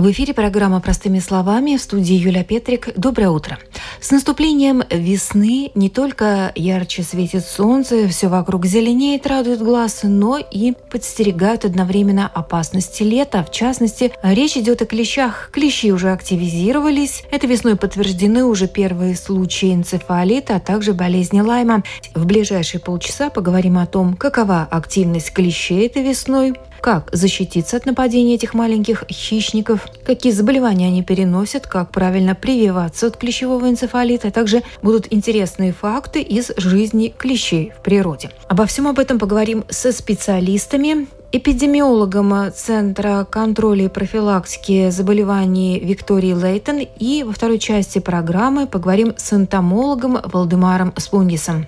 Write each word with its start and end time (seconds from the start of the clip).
В 0.00 0.10
эфире 0.12 0.32
программа 0.32 0.80
«Простыми 0.80 1.18
словами» 1.18 1.76
в 1.76 1.82
студии 1.82 2.14
Юля 2.14 2.42
Петрик. 2.42 2.88
Доброе 2.96 3.28
утро. 3.28 3.58
С 4.00 4.10
наступлением 4.10 4.82
весны 4.90 5.72
не 5.74 5.90
только 5.90 6.52
ярче 6.54 7.02
светит 7.02 7.44
солнце, 7.44 8.08
все 8.08 8.28
вокруг 8.28 8.64
зеленеет, 8.64 9.26
радует 9.26 9.60
глаз, 9.60 10.00
но 10.04 10.38
и 10.38 10.72
подстерегают 10.90 11.66
одновременно 11.66 12.30
опасности 12.32 13.02
лета. 13.02 13.44
В 13.44 13.52
частности, 13.52 14.10
речь 14.22 14.56
идет 14.56 14.80
о 14.80 14.86
клещах. 14.86 15.50
Клещи 15.52 15.92
уже 15.92 16.12
активизировались. 16.12 17.24
Это 17.30 17.46
весной 17.46 17.76
подтверждены 17.76 18.44
уже 18.44 18.68
первые 18.68 19.14
случаи 19.14 19.74
энцефалита, 19.74 20.56
а 20.56 20.60
также 20.60 20.94
болезни 20.94 21.40
Лайма. 21.40 21.82
В 22.14 22.24
ближайшие 22.24 22.80
полчаса 22.80 23.28
поговорим 23.28 23.76
о 23.76 23.84
том, 23.84 24.16
какова 24.16 24.66
активность 24.70 25.34
клещей 25.34 25.86
этой 25.86 26.02
весной, 26.02 26.54
как 26.80 27.08
защититься 27.12 27.76
от 27.76 27.86
нападения 27.86 28.34
этих 28.34 28.54
маленьких 28.54 29.04
хищников, 29.10 29.86
какие 30.04 30.32
заболевания 30.32 30.86
они 30.86 31.02
переносят, 31.02 31.66
как 31.66 31.90
правильно 31.90 32.34
прививаться 32.34 33.06
от 33.06 33.16
клещевого 33.16 33.68
энцефалита, 33.68 34.28
а 34.28 34.30
также 34.30 34.62
будут 34.82 35.06
интересные 35.10 35.72
факты 35.72 36.22
из 36.22 36.50
жизни 36.56 37.14
клещей 37.16 37.72
в 37.78 37.82
природе. 37.82 38.30
Обо 38.48 38.66
всем 38.66 38.86
об 38.88 38.98
этом 38.98 39.18
поговорим 39.18 39.64
со 39.68 39.92
специалистами, 39.92 41.06
эпидемиологом 41.32 42.52
Центра 42.54 43.26
контроля 43.30 43.84
и 43.84 43.88
профилактики 43.88 44.90
заболеваний 44.90 45.78
Виктории 45.78 46.32
Лейтон 46.32 46.80
и 46.98 47.22
во 47.22 47.32
второй 47.32 47.58
части 47.58 47.98
программы 47.98 48.66
поговорим 48.66 49.14
с 49.16 49.32
энтомологом 49.32 50.18
Валдемаром 50.24 50.92
Спунгисом. 50.96 51.66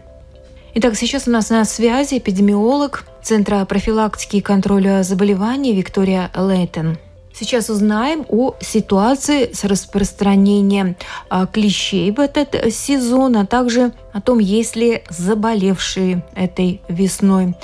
Итак, 0.74 0.96
сейчас 0.96 1.28
у 1.28 1.30
нас 1.30 1.50
на 1.50 1.66
связи 1.66 2.16
эпидемиолог 2.16 3.04
Центра 3.22 3.62
профилактики 3.66 4.36
и 4.36 4.40
контроля 4.40 5.02
заболеваний 5.02 5.74
Виктория 5.74 6.30
Лейтон. 6.34 6.96
Сейчас 7.34 7.68
узнаем 7.68 8.24
о 8.30 8.54
ситуации 8.58 9.52
с 9.52 9.64
распространением 9.64 10.96
а, 11.28 11.46
клещей 11.46 12.10
в 12.10 12.18
этот 12.18 12.72
сезон, 12.72 13.36
а 13.36 13.44
также 13.44 13.92
о 14.14 14.22
том, 14.22 14.38
есть 14.38 14.74
ли 14.74 15.02
заболевшие 15.10 16.24
этой 16.34 16.80
весной. 16.88 17.54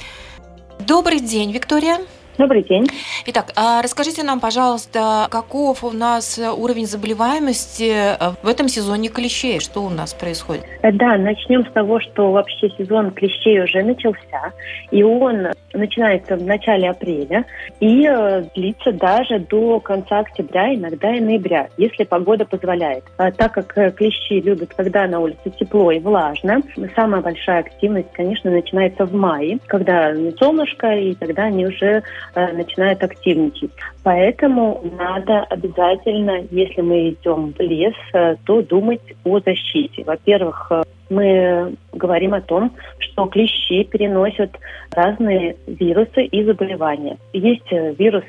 Добрый 0.79 1.21
день, 1.21 1.51
Виктория. 1.51 2.01
Добрый 2.39 2.63
день. 2.63 2.87
Итак, 3.27 3.47
а 3.57 3.83
расскажите 3.83 4.23
нам, 4.23 4.39
пожалуйста, 4.39 5.27
каков 5.29 5.83
у 5.83 5.91
нас 5.91 6.39
уровень 6.39 6.87
заболеваемости 6.87 7.91
э, 7.91 8.35
в 8.45 8.47
этом 8.47 8.69
сезоне 8.69 9.09
клещей? 9.09 9.59
Что 9.59 9.81
у 9.81 9.91
нас 9.91 10.15
происходит? 10.15 10.65
Э, 10.83 10.93
да, 10.93 11.17
начнем 11.19 11.67
с 11.67 11.73
того, 11.73 11.99
что 11.99 12.31
вообще 12.31 12.71
сезон 12.79 13.11
клещей 13.11 13.61
уже 13.61 13.83
начался, 13.83 14.53
и 14.93 15.03
он 15.03 15.49
начинается 15.73 16.37
в 16.37 16.43
начале 16.45 16.89
апреля 16.89 17.45
и 17.81 18.07
э, 18.07 18.45
длится 18.55 18.93
даже 18.93 19.41
до 19.41 19.81
конца 19.81 20.21
октября, 20.21 20.77
иногда 20.77 21.13
и 21.13 21.21
ноября, 21.21 21.71
если 21.77 22.05
погода 22.05 22.45
позволяет. 22.45 23.03
А 23.17 23.33
так 23.33 23.55
как 23.55 23.97
клещи 23.97 24.35
любят, 24.35 24.73
когда 24.77 25.09
на 25.09 25.19
улице 25.19 25.51
тепло 25.59 25.91
и 25.91 25.99
влажно, 25.99 26.63
самая 26.95 27.21
большая 27.21 27.61
активность, 27.61 28.13
конечно, 28.13 28.49
начинается 28.49 29.07
в 29.07 29.13
мае, 29.13 29.59
когда 29.67 30.15
солнышко, 30.39 30.93
и 30.93 31.17
тогда 31.17 31.45
они 31.45 31.67
уже 31.67 32.05
Э, 32.28 32.28
начинают 32.35 33.03
активничать. 33.03 33.71
Поэтому 34.03 34.83
надо 34.99 35.41
обязательно, 35.45 36.45
если 36.51 36.81
мы 36.81 37.11
идем 37.11 37.55
в 37.57 37.61
лес, 37.61 37.95
э, 38.13 38.37
то 38.45 38.63
думать 38.63 39.03
о 39.25 39.41
защите. 39.41 40.05
Во-первых, 40.05 40.69
э, 40.71 40.83
мы 41.11 41.75
говорим 41.93 42.35
о 42.35 42.41
том, 42.41 42.73
что 42.99 43.27
клещи 43.27 43.85
переносят 43.85 44.51
разные 44.93 45.57
вирусы 45.67 46.25
и 46.25 46.45
заболевания. 46.45 47.17
Есть 47.33 47.71
вирус 47.71 48.25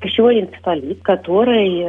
клещевой 0.00 0.42
энцефалит, 0.42 1.00
который 1.02 1.86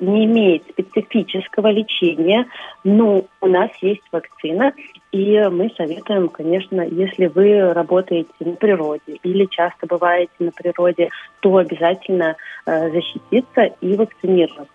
не 0.00 0.24
имеет 0.24 0.62
специфического 0.70 1.68
лечения, 1.68 2.46
но 2.84 3.24
у 3.40 3.46
нас 3.46 3.70
есть 3.82 4.02
вакцина, 4.12 4.72
и 5.12 5.38
мы 5.50 5.72
советуем, 5.76 6.28
конечно, 6.28 6.82
если 6.82 7.26
вы 7.26 7.72
работаете 7.72 8.30
на 8.38 8.54
природе 8.54 9.18
или 9.22 9.46
часто 9.46 9.86
бываете 9.86 10.32
на 10.38 10.52
природе, 10.52 11.10
то 11.40 11.56
обязательно 11.56 12.36
э, 12.66 12.90
защититься 12.90 13.74
и 13.80 13.96
вакцинироваться. 13.96 14.68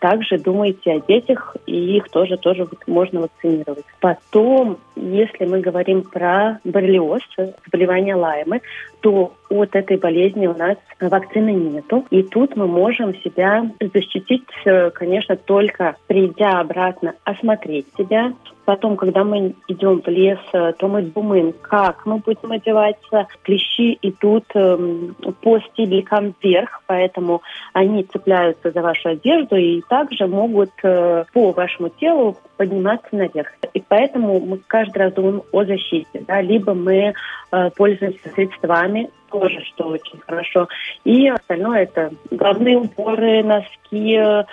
Также 0.00 0.38
думайте 0.38 0.92
о 0.92 1.00
детях, 1.00 1.56
и 1.66 1.96
их 1.96 2.08
тоже, 2.10 2.36
тоже 2.36 2.66
можно 2.86 3.20
вакцинировать. 3.22 3.84
Потом, 4.00 4.78
если 4.94 5.46
мы 5.46 5.60
говорим 5.60 6.02
про 6.02 6.60
боррелиоз, 6.64 7.22
заболевание 7.64 8.14
Лаймы, 8.14 8.60
то 9.00 9.32
от 9.48 9.74
этой 9.74 9.96
болезни 9.96 10.46
у 10.46 10.56
нас 10.56 10.76
вакцины 11.00 11.50
нету. 11.50 12.04
И 12.10 12.22
тут 12.22 12.56
мы 12.56 12.66
можем 12.66 13.14
себя 13.22 13.70
защитить, 13.80 14.46
э, 14.64 14.90
конечно, 14.90 15.36
только 15.36 15.96
придя 16.06 16.60
обратно, 16.60 17.14
осмотреть 17.24 17.86
себя, 17.96 18.32
Потом, 18.66 18.96
когда 18.96 19.22
мы 19.22 19.54
идем 19.68 20.02
в 20.02 20.08
лес, 20.08 20.40
э, 20.52 20.72
то 20.76 20.88
мы 20.88 21.02
думаем, 21.02 21.54
как 21.62 22.04
мы 22.04 22.18
будем 22.18 22.50
одеваться. 22.50 23.28
Клещи 23.42 23.96
идут 24.02 24.44
эм, 24.54 25.14
по 25.40 25.60
стебелькам 25.60 26.34
вверх, 26.42 26.82
поэтому 26.86 27.42
они 27.72 28.02
цепляются 28.02 28.72
за 28.72 28.82
вашу 28.82 29.10
одежду 29.10 29.55
и 29.56 29.82
также 29.88 30.26
могут 30.26 30.70
э, 30.82 31.24
по 31.32 31.52
вашему 31.52 31.88
телу 31.88 32.36
подниматься 32.56 33.14
наверх. 33.14 33.48
И 33.74 33.82
поэтому 33.86 34.40
мы 34.40 34.58
каждый 34.66 34.98
раз 34.98 35.12
думаем 35.12 35.42
о 35.52 35.64
защите. 35.64 36.22
Да? 36.26 36.40
Либо 36.40 36.74
мы 36.74 37.14
э, 37.52 37.70
пользуемся 37.76 38.28
средствами, 38.34 39.10
тоже, 39.30 39.60
что 39.64 39.88
очень 39.88 40.20
хорошо. 40.20 40.68
И 41.04 41.28
остальное 41.28 41.82
это 41.82 42.10
головные 42.30 42.78
уборы, 42.78 43.42
носки, 43.42 44.14
э, 44.14 44.44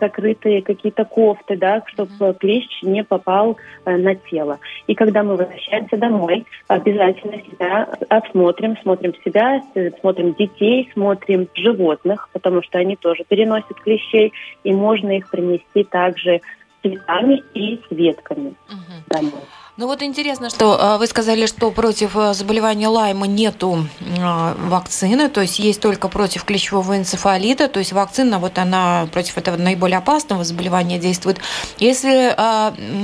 закрытые 0.00 0.62
какие-то 0.62 1.04
кофты, 1.04 1.56
да, 1.56 1.82
чтобы 1.86 2.34
клещ 2.34 2.82
не 2.82 3.04
попал 3.04 3.56
э, 3.84 3.96
на 3.96 4.14
тело. 4.14 4.58
И 4.86 4.94
когда 4.94 5.22
мы 5.22 5.36
возвращаемся 5.36 5.96
домой, 5.96 6.44
обязательно 6.68 7.40
себя 7.42 7.88
осмотрим, 8.08 8.76
смотрим 8.82 9.14
себя, 9.24 9.62
смотрим 10.00 10.34
детей, 10.34 10.90
смотрим 10.92 11.48
животных, 11.54 12.28
потому 12.32 12.62
что 12.62 12.78
они 12.78 12.96
тоже 12.96 13.24
переносят 13.28 13.80
клещей, 13.80 14.32
и 14.64 14.72
можно 14.72 15.10
их 15.16 15.30
принести 15.30 15.84
также 15.84 16.40
цветами 16.86 17.42
и 17.54 17.76
с 17.76 17.90
ветками 17.90 18.54
угу. 18.68 18.94
домой. 19.08 19.42
Ну 19.78 19.86
вот 19.88 20.02
интересно, 20.02 20.48
что 20.48 20.78
а, 20.80 20.96
вы 20.96 21.06
сказали, 21.06 21.44
что 21.44 21.70
против 21.70 22.16
а, 22.16 22.32
заболевания 22.32 22.88
Лайма 22.88 23.26
нету 23.26 23.80
а, 24.18 24.54
вакцины, 24.54 25.28
то 25.28 25.42
есть 25.42 25.58
есть 25.58 25.82
только 25.82 26.08
против 26.08 26.44
клещевого 26.44 26.96
энцефалита, 26.96 27.68
то 27.68 27.78
есть 27.78 27.92
вакцина 27.92 28.38
вот 28.38 28.56
она 28.56 29.06
против 29.12 29.36
этого 29.36 29.58
наиболее 29.58 29.98
опасного 29.98 30.44
заболевания 30.44 30.98
действует. 30.98 31.40
Если, 31.76 32.34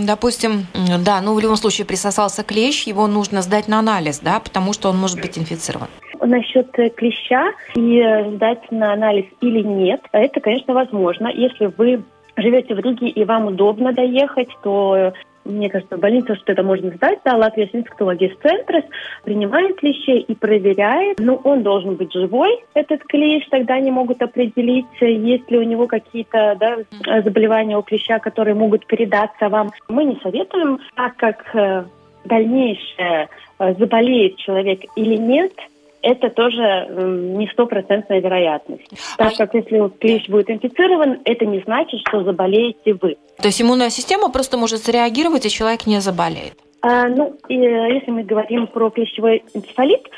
допустим, 0.06 0.66
да, 1.04 1.20
ну 1.20 1.34
в 1.34 1.41
любом 1.41 1.56
случае 1.56 1.87
присосался 1.87 2.43
клещ, 2.43 2.87
его 2.87 3.06
нужно 3.06 3.43
сдать 3.43 3.69
на 3.69 3.78
анализ, 3.78 4.20
да, 4.20 4.41
потому 4.41 4.72
что 4.72 4.88
он 4.88 4.97
может 4.97 5.20
быть 5.20 5.37
инфицирован. 5.37 5.88
Насчет 6.25 6.78
э, 6.78 6.88
клеща 6.91 7.53
и 7.75 7.99
э, 7.99 8.31
сдать 8.37 8.70
на 8.70 8.93
анализ 8.93 9.25
или 9.41 9.60
нет, 9.62 10.00
это, 10.12 10.41
конечно, 10.41 10.72
возможно, 10.72 11.26
если 11.26 11.66
вы 11.66 12.04
живете 12.37 12.75
в 12.75 12.78
Риге 12.78 13.09
и 13.09 13.25
вам 13.25 13.47
удобно 13.47 13.93
доехать, 13.93 14.48
то 14.62 15.12
мне 15.44 15.69
кажется, 15.69 15.97
в 15.97 16.00
больнице 16.00 16.37
что 16.37 16.53
это 16.53 16.62
можно 16.62 16.91
сдать, 16.91 17.19
да, 17.25 17.37
Латвия 17.37 17.69
инфектология 17.72 18.32
центрес 18.43 18.84
принимает 19.25 19.76
клещей 19.76 20.20
и 20.20 20.34
проверяет. 20.34 21.19
Но 21.19 21.34
он 21.37 21.62
должен 21.62 21.96
быть 21.96 22.12
живой, 22.12 22.64
этот 22.75 23.02
клещ, 23.05 23.46
тогда 23.50 23.75
они 23.75 23.90
могут 23.90 24.23
определить, 24.23 24.87
есть 25.00 25.50
ли 25.50 25.58
у 25.58 25.62
него 25.62 25.87
какие-то 25.87 26.56
да, 26.58 27.23
заболевания 27.23 27.76
у 27.76 27.82
клеща, 27.82 28.19
которые 28.19 28.55
могут 28.55 28.87
передаться 28.87 29.49
вам. 29.49 29.73
Мы 29.88 30.05
не 30.05 30.19
советуем, 30.23 30.78
так 30.94 31.17
как 31.17 31.55
э, 31.55 31.85
дальнейшее 32.25 33.28
э, 33.58 33.75
заболеет 33.75 34.37
человек 34.37 34.82
или 34.96 35.17
нет– 35.17 35.52
это 36.02 36.31
тоже 36.31 36.88
не 36.90 37.46
стопроцентная 37.49 38.20
вероятность. 38.20 38.88
Так 39.16 39.37
как 39.37 39.54
если 39.54 39.88
клещ 39.99 40.28
будет 40.28 40.50
инфицирован, 40.50 41.20
это 41.25 41.46
не 41.46 41.60
значит, 41.60 42.00
что 42.08 42.25
заболеете 42.25 42.94
вы. 43.00 43.16
То 43.38 43.49
есть 43.49 43.62
иммунная 43.62 43.90
система 43.90 44.31
просто 44.31 44.56
может 44.56 44.81
среагировать, 44.81 45.46
и 45.46 45.50
человек 45.50 45.87
не 45.87 46.00
заболеет? 46.00 46.54
А, 46.82 47.06
ну, 47.08 47.37
и, 47.49 47.54
если 47.54 48.10
мы 48.10 48.25
говорим 48.25 48.66
про 48.66 48.90
клещевой 48.90 49.44
энцефалит, 49.54 50.00
э, 50.00 50.10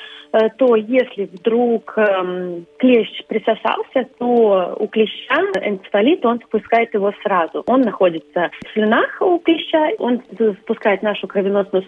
то 0.56 0.74
если 0.74 1.24
вдруг 1.32 1.96
эм, 1.96 2.66
клещ 2.78 3.24
присосался, 3.26 4.08
то 4.18 4.76
у 4.78 4.86
клеща 4.88 5.40
энцефалит, 5.62 6.24
он 6.26 6.40
спускает 6.40 6.92
его 6.94 7.12
сразу. 7.22 7.62
Он 7.66 7.82
находится 7.82 8.50
в 8.66 8.72
слюнах 8.72 9.20
у 9.20 9.38
клеща, 9.38 9.90
он 9.98 10.22
спускает 10.62 11.02
нашу 11.02 11.28
кровеносную 11.28 11.84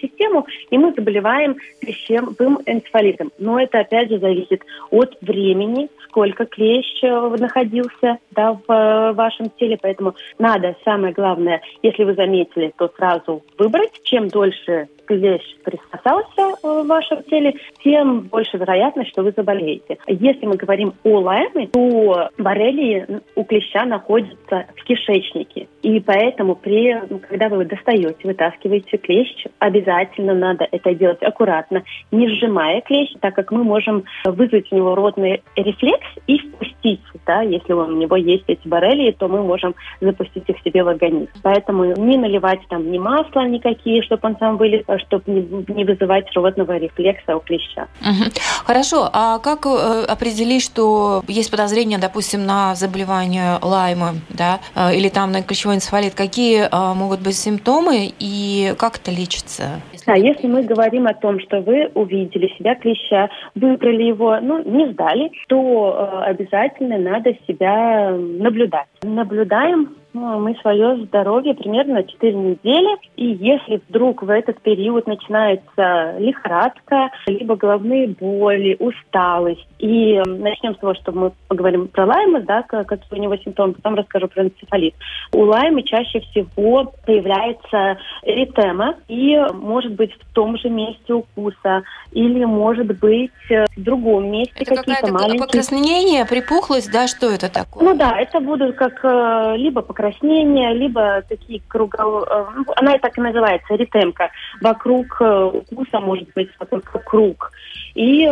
систему, 0.00 0.46
и 0.70 0.78
мы 0.78 0.92
заболеваем 0.92 1.56
клещевым 1.80 2.60
энцефалитом. 2.66 3.32
Но 3.38 3.60
это, 3.60 3.80
опять 3.80 4.10
же, 4.10 4.18
зависит 4.18 4.62
от 4.90 5.16
времени, 5.20 5.88
сколько 6.04 6.46
клещ 6.46 7.02
э, 7.02 7.36
находился 7.38 8.18
да, 8.32 8.52
в 8.52 8.70
э, 8.70 9.12
вашем 9.12 9.50
теле. 9.58 9.78
Поэтому 9.80 10.14
надо, 10.38 10.76
самое 10.84 11.12
главное, 11.12 11.62
если 11.82 12.04
вы 12.04 12.14
заметили, 12.14 12.72
то 12.76 12.90
сразу 12.96 13.42
выбрать. 13.58 14.00
Чем 14.02 14.28
дольше 14.28 14.88
клещ 15.08 15.56
присосался 15.64 16.56
в 16.62 16.86
вашем 16.86 17.22
теле, 17.24 17.54
тем 17.82 18.20
больше 18.20 18.58
вероятность, 18.58 19.10
что 19.10 19.22
вы 19.22 19.32
заболеете. 19.34 19.96
Если 20.06 20.46
мы 20.46 20.56
говорим 20.56 20.92
о 21.02 21.20
лайме, 21.20 21.68
то 21.68 22.28
боррелии 22.36 23.06
у 23.34 23.44
клеща 23.44 23.84
находятся 23.86 24.66
в 24.76 24.84
кишечнике. 24.84 25.66
И 25.82 26.00
поэтому, 26.00 26.54
при, 26.54 26.94
когда 27.28 27.48
вы 27.48 27.64
достаете, 27.64 28.16
вытаскиваете 28.22 28.98
клещ, 28.98 29.46
обязательно 29.58 30.34
надо 30.34 30.68
это 30.70 30.94
делать 30.94 31.22
аккуратно, 31.22 31.82
не 32.10 32.28
сжимая 32.28 32.82
клещ, 32.82 33.12
так 33.20 33.34
как 33.34 33.50
мы 33.50 33.64
можем 33.64 34.04
вызвать 34.24 34.70
у 34.70 34.76
него 34.76 34.94
ротный 34.94 35.42
рефлекс 35.56 36.06
и 36.26 36.38
впустить, 36.38 37.00
да, 37.26 37.40
если 37.42 37.72
у 37.72 37.90
него 37.90 38.16
есть 38.16 38.44
эти 38.48 38.68
боррелии, 38.68 39.12
то 39.12 39.28
мы 39.28 39.42
можем 39.42 39.74
запустить 40.00 40.44
их 40.48 40.56
себе 40.62 40.84
в 40.84 40.88
организм. 40.88 41.30
Поэтому 41.42 41.84
не 41.84 42.18
наливать 42.18 42.60
там 42.68 42.90
ни 42.90 42.98
масла 42.98 43.46
никакие, 43.46 44.02
чтобы 44.02 44.28
он 44.28 44.36
сам 44.38 44.56
вылез, 44.56 44.82
чтобы 44.98 45.24
не, 45.26 45.74
не 45.74 45.84
вызывать 45.84 46.26
рвотного 46.34 46.76
рефлекса 46.76 47.36
у 47.36 47.40
клеща. 47.40 47.88
Угу. 48.00 48.30
Хорошо, 48.64 49.08
а 49.12 49.38
как 49.38 49.66
э, 49.66 50.04
определить, 50.08 50.62
что 50.62 51.22
есть 51.28 51.50
подозрение, 51.50 51.98
допустим, 51.98 52.44
на 52.46 52.74
заболевание 52.74 53.58
Лайма, 53.62 54.14
да, 54.30 54.60
э, 54.74 54.94
или 54.94 55.08
там 55.08 55.32
на 55.32 55.42
клещевой 55.42 55.76
энцефалит? 55.76 56.14
Какие 56.14 56.68
э, 56.70 56.94
могут 56.94 57.20
быть 57.20 57.36
симптомы 57.36 58.12
и 58.18 58.74
как 58.78 58.96
это 58.96 59.10
лечится? 59.10 59.80
Да, 60.06 60.14
если 60.14 60.46
мы 60.46 60.62
говорим 60.62 61.06
о 61.06 61.12
том, 61.14 61.38
что 61.40 61.60
вы 61.60 61.90
увидели 61.94 62.48
себя 62.56 62.74
клеща, 62.74 63.28
выбрали 63.54 64.04
его, 64.04 64.38
ну, 64.40 64.62
не 64.64 64.90
сдали, 64.92 65.30
то 65.48 66.22
обязательно 66.24 66.96
надо 66.96 67.34
себя 67.46 68.10
наблюдать. 68.12 68.86
Наблюдаем 69.02 69.96
ну, 70.18 70.40
мы 70.40 70.56
свое 70.60 71.04
здоровье 71.04 71.54
примерно 71.54 72.02
4 72.02 72.34
недели. 72.34 72.96
И 73.16 73.26
если 73.26 73.80
вдруг 73.88 74.22
в 74.22 74.30
этот 74.30 74.60
период 74.60 75.06
начинается 75.06 76.16
лихорадка, 76.18 77.10
либо 77.26 77.56
головные 77.56 78.08
боли, 78.08 78.76
усталость, 78.78 79.66
и 79.78 80.20
начнем 80.26 80.74
с 80.74 80.78
того, 80.78 80.94
что 80.94 81.12
мы 81.12 81.32
поговорим 81.46 81.88
про 81.88 82.06
лайма, 82.06 82.40
да, 82.40 82.62
какие 82.62 83.18
у 83.18 83.22
него 83.22 83.36
симптомы, 83.36 83.74
потом 83.74 83.94
расскажу 83.94 84.28
про 84.28 84.44
энцефалит. 84.44 84.94
У 85.32 85.42
лайма 85.42 85.82
чаще 85.82 86.20
всего 86.20 86.92
появляется 87.06 87.98
эритема, 88.22 88.96
и 89.08 89.36
может 89.54 89.92
быть 89.92 90.12
в 90.12 90.34
том 90.34 90.58
же 90.58 90.68
месте 90.68 91.14
укуса, 91.14 91.82
или 92.12 92.44
может 92.44 92.86
быть 92.98 93.30
в 93.48 93.82
другом 93.82 94.30
месте 94.30 94.54
это 94.56 94.76
какие-то 94.76 95.12
маленькие... 95.12 95.40
покраснение, 95.40 96.24
припухлость, 96.24 96.90
да, 96.92 97.06
что 97.06 97.30
это 97.30 97.52
такое? 97.52 97.84
Ну 97.84 97.96
да, 97.96 98.18
это 98.18 98.40
будут 98.40 98.76
как 98.76 99.04
э, 99.04 99.54
либо 99.56 99.82
покраснения, 100.08 100.72
либо 100.72 101.22
такие 101.28 101.60
кругов... 101.68 102.24
Э, 102.28 102.46
ну, 102.56 102.64
она 102.76 102.98
так 102.98 103.16
и 103.16 103.20
называется, 103.20 103.74
эритемка. 103.74 104.30
Вокруг 104.60 105.20
э, 105.20 105.44
укуса 105.44 106.00
может 106.00 106.28
быть 106.34 106.50
такой 106.58 106.80
круг. 106.80 107.52
И 107.94 108.24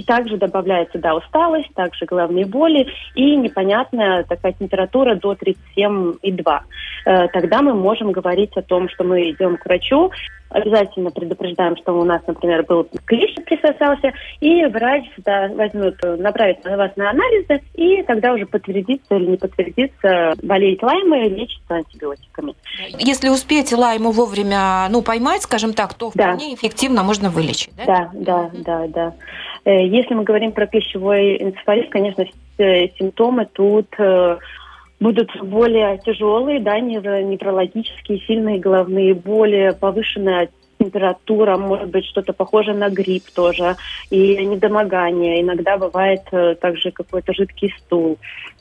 и 0.00 0.02
также 0.02 0.38
добавляется, 0.38 0.98
да, 0.98 1.14
усталость, 1.14 1.72
также 1.74 2.06
головные 2.06 2.46
боли 2.46 2.86
и 3.14 3.36
непонятная 3.36 4.24
такая 4.24 4.54
температура 4.54 5.14
до 5.14 5.34
37,2. 5.34 6.60
Э, 7.04 7.28
тогда 7.28 7.60
мы 7.60 7.74
можем 7.74 8.10
говорить 8.10 8.56
о 8.56 8.62
том, 8.62 8.88
что 8.88 9.04
мы 9.04 9.30
идем 9.30 9.58
к 9.58 9.66
врачу, 9.66 10.10
обязательно 10.48 11.10
предупреждаем, 11.10 11.76
что 11.76 11.92
у 11.92 12.04
нас, 12.04 12.22
например, 12.26 12.64
был 12.64 12.88
клещ 13.04 13.34
присосался, 13.44 14.12
и 14.40 14.64
врач 14.66 15.04
да, 15.18 15.48
возьмет, 15.48 15.96
направит 16.02 16.64
вас 16.64 16.90
на 16.96 17.10
анализы, 17.10 17.60
и 17.74 18.02
тогда 18.02 18.32
уже 18.32 18.46
подтвердится 18.46 19.16
или 19.16 19.26
не 19.26 19.36
подтвердится, 19.36 20.34
болеет 20.42 20.82
лаймой, 20.82 21.28
лечится 21.28 21.74
антибиотиками. 21.74 22.54
Если 22.98 23.28
успеть 23.28 23.72
лайму 23.72 24.10
вовремя 24.10 24.88
ну, 24.90 25.02
поймать, 25.02 25.42
скажем 25.42 25.72
так, 25.72 25.94
то 25.94 26.10
вполне 26.10 26.48
да. 26.48 26.54
эффективно 26.54 27.02
можно 27.02 27.30
вылечить, 27.30 27.72
да? 27.76 27.84
Да, 27.86 28.10
да, 28.12 28.50
да, 28.52 28.86
да. 28.88 29.14
Э, 29.64 29.86
если 29.86 30.14
мы 30.14 30.24
говорим 30.24 30.52
про 30.52 30.66
пищевой 30.66 31.42
энцефалит, 31.42 31.90
конечно, 31.90 32.24
симптомы 32.58 33.46
тут 33.52 33.88
э, 33.98 34.38
будут 35.00 35.30
более 35.42 35.98
тяжелые, 35.98 36.60
да, 36.60 36.78
неврологические, 36.78 38.20
сильные 38.20 38.58
головные 38.58 39.14
боли, 39.14 39.74
повышенная 39.78 40.50
температура, 40.78 41.56
может 41.56 41.90
быть, 41.90 42.06
что-то 42.06 42.32
похожее 42.32 42.74
на 42.76 42.88
грипп 42.88 43.30
тоже, 43.34 43.76
и 44.10 44.44
недомогание. 44.44 45.42
Иногда 45.42 45.76
бывает 45.76 46.22
э, 46.32 46.54
также 46.54 46.90
какой-то 46.90 47.34
жидкий 47.34 47.74
стул. 47.78 48.18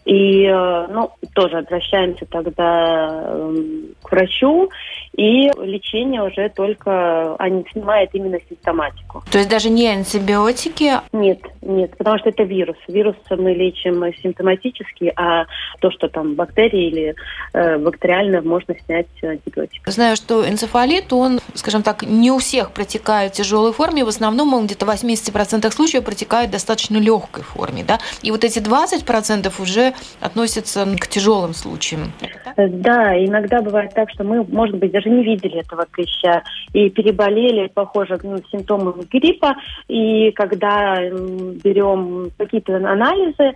И, 0.10 0.44
э, 0.44 0.88
ну, 0.90 1.12
тоже 1.36 1.60
обращаемся 1.60 2.26
тогда 2.26 3.26
эм, 3.26 3.90
к 4.02 4.12
врачу, 4.12 4.72
и 5.16 5.52
лечение 5.62 6.24
уже 6.24 6.50
только 6.50 7.36
они 7.36 7.64
снимает 7.72 8.10
именно 8.14 8.40
симптоматику. 8.50 9.24
То 9.32 9.38
есть 9.38 9.50
даже 9.50 9.70
не 9.70 9.88
антибиотики? 9.88 10.94
Нет, 11.14 11.42
нет, 11.62 11.96
потому 11.96 12.18
что 12.18 12.30
это 12.30 12.42
вирус. 12.42 12.78
Вирус 12.88 13.18
мы 13.30 13.54
лечим 13.54 14.04
симптоматически, 14.24 15.14
а 15.16 15.46
то, 15.80 15.92
что 15.92 16.08
там 16.10 16.34
бактерии 16.34 16.88
или 16.88 17.16
э, 17.54 17.78
бактериально, 17.78 18.42
можно 18.42 18.76
снять 18.86 19.08
антибиотик. 19.22 19.88
Знаю, 19.88 20.16
что 20.16 20.48
энцефалит, 20.48 21.14
он, 21.14 21.40
скажем 21.54 21.84
так, 21.84 22.02
не 22.02 22.32
у 22.32 22.40
всех 22.40 22.72
протекает 22.72 23.34
в 23.34 23.36
тяжелой 23.36 23.74
форме, 23.74 24.04
в 24.04 24.08
основном 24.08 24.56
он 24.56 24.66
где-то 24.66 24.88
в 24.88 24.90
80% 24.90 25.70
случаев 25.70 26.04
протекает 26.04 26.50
в 26.50 26.54
достаточно 26.54 26.98
легкой 26.98 27.44
форме, 27.44 27.84
да? 27.84 28.00
И 28.24 28.32
вот 28.32 28.44
эти 28.44 28.58
20% 28.58 29.52
уже 29.62 29.94
относятся 30.22 30.86
к 31.00 31.08
тяжелым 31.08 31.54
случаям. 31.54 32.12
Да, 32.58 33.18
иногда 33.18 33.62
бывает 33.62 33.94
так, 33.94 34.10
что 34.10 34.24
мы, 34.24 34.44
может 34.44 34.78
быть, 34.78 34.92
даже 34.92 35.10
не 35.10 35.24
видели 35.24 35.60
этого 35.60 35.86
клеща 35.90 36.44
и 36.74 36.90
переболели, 36.90 37.72
похоже, 37.74 38.20
ну, 38.24 38.38
симптомами 38.52 39.06
гриппа. 39.10 39.56
И 39.88 40.32
когда 40.32 40.98
берем 41.00 42.32
какие-то 42.38 42.78
анализы, 42.78 43.54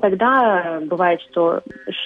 тогда 0.00 0.80
бывает, 0.82 1.20
что, 1.30 1.60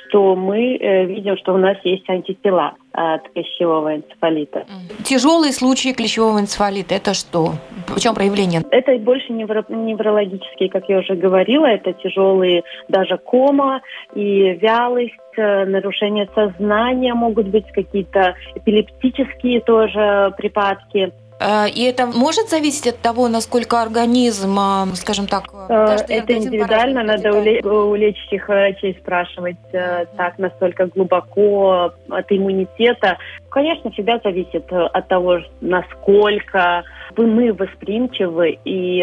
что 0.08 0.34
мы 0.34 0.76
э, 0.76 1.04
видим, 1.04 1.36
что 1.36 1.54
у 1.54 1.58
нас 1.58 1.76
есть 1.84 2.08
антитела 2.10 2.75
от 2.92 3.28
клещевого 3.32 3.96
энцефалита. 3.96 4.66
Тяжелые 5.04 5.52
случаи 5.52 5.92
клещевого 5.92 6.40
энцефалита– 6.40 6.94
это 6.96 7.14
что? 7.14 7.52
В 7.86 8.00
чем 8.00 8.14
проявление? 8.14 8.62
Это 8.70 8.98
больше 8.98 9.32
невро 9.32 9.64
неврологические, 9.69 10.69
как 10.69 10.88
я 10.88 10.98
уже 10.98 11.14
говорила. 11.14 11.67
Это 11.67 11.93
тяжелые 11.93 12.64
даже 12.88 13.17
кома 13.17 13.81
и 14.14 14.58
вялость, 14.60 15.14
э, 15.36 15.64
нарушение 15.64 16.29
сознания, 16.34 17.14
могут 17.14 17.46
быть 17.46 17.70
какие-то 17.72 18.34
эпилептические 18.56 19.60
тоже 19.60 20.34
припадки. 20.36 21.12
Э, 21.40 21.68
и 21.68 21.84
это 21.84 22.06
может 22.06 22.48
зависеть 22.48 22.86
от 22.86 22.98
того, 22.98 23.28
насколько 23.28 23.80
организм, 23.80 24.58
э, 24.58 24.94
скажем 24.94 25.26
так... 25.26 25.44
Э, 25.68 25.96
это 26.08 26.36
индивидуально, 26.36 27.02
надо 27.02 27.32
у 27.32 27.94
лечащих 27.94 28.48
врачей 28.48 28.96
спрашивать 29.00 29.56
так, 29.70 30.38
настолько 30.38 30.86
глубоко 30.86 31.92
от 32.08 32.32
иммунитета. 32.32 33.18
Конечно, 33.50 33.90
всегда 33.90 34.20
зависит 34.22 34.70
от 34.72 35.08
того, 35.08 35.38
насколько 35.60 36.84
мы 37.16 37.52
восприимчивы 37.52 38.58
и 38.64 39.02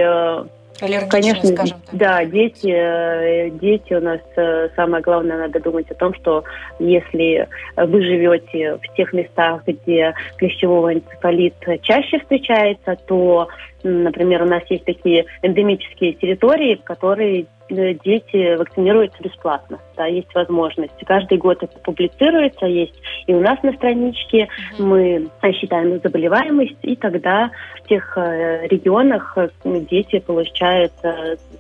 Конечно, 0.80 1.48
скажем 1.50 1.80
так. 1.86 1.96
Да, 1.96 2.26
дети, 2.26 2.70
э, 2.70 3.50
дети 3.50 3.94
у 3.94 4.02
нас 4.02 4.20
э, 4.36 4.70
самое 4.76 5.02
главное, 5.02 5.38
надо 5.38 5.60
думать 5.60 5.90
о 5.92 5.96
том, 5.96 6.14
что 6.14 6.44
если 6.80 7.48
вы 7.78 8.02
живете 8.04 8.78
в 8.82 8.96
тех 8.96 9.14
местах, 9.14 9.62
где 9.66 10.14
клещевого 10.38 10.94
энцефалит 10.94 11.56
чаще 11.82 12.20
встречается, 12.20 12.98
то, 13.08 13.48
например, 13.84 14.44
у 14.44 14.48
нас 14.48 14.64
есть 14.70 14.86
такие 14.86 15.26
эндемические 15.42 16.14
территории, 16.14 16.76
в 16.76 16.84
которые 16.84 17.46
дети 17.70 18.56
вакцинируются 18.56 19.22
бесплатно. 19.24 19.80
Да, 19.98 20.06
есть 20.06 20.34
возможность. 20.36 20.94
Каждый 21.06 21.38
год 21.38 21.64
это 21.64 21.80
публицируется, 21.80 22.66
есть 22.66 22.96
и 23.28 23.34
у 23.34 23.40
нас 23.40 23.62
на 23.64 23.74
страничке. 23.74 24.48
Мы 24.78 25.30
считаем 25.54 26.00
заболеваемость, 26.04 26.78
и 26.84 26.96
тогда 26.96 27.52
в 27.84 27.88
тех 27.88 28.18
регионах 28.18 29.38
дети 29.64 30.20
получают 30.20 30.92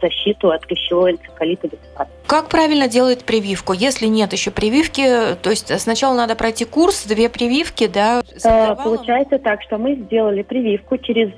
защиту 0.01 0.51
от 0.51 0.65
клещевого 0.65 1.11
энцефалита 1.11 1.67
бесплатно. 1.69 2.13
Как 2.27 2.49
правильно 2.49 2.87
делать 2.87 3.23
прививку? 3.23 3.73
Если 3.73 4.07
нет 4.07 4.33
еще 4.33 4.51
прививки, 4.51 5.03
то 5.41 5.49
есть 5.49 5.79
сначала 5.79 6.15
надо 6.15 6.35
пройти 6.35 6.65
курс, 6.65 7.05
две 7.05 7.29
прививки, 7.29 7.87
да? 7.87 8.21
Получается 8.83 9.39
так, 9.39 9.61
что 9.61 9.77
мы 9.77 9.95
сделали 9.95 10.41
прививку, 10.41 10.97
через 10.97 11.29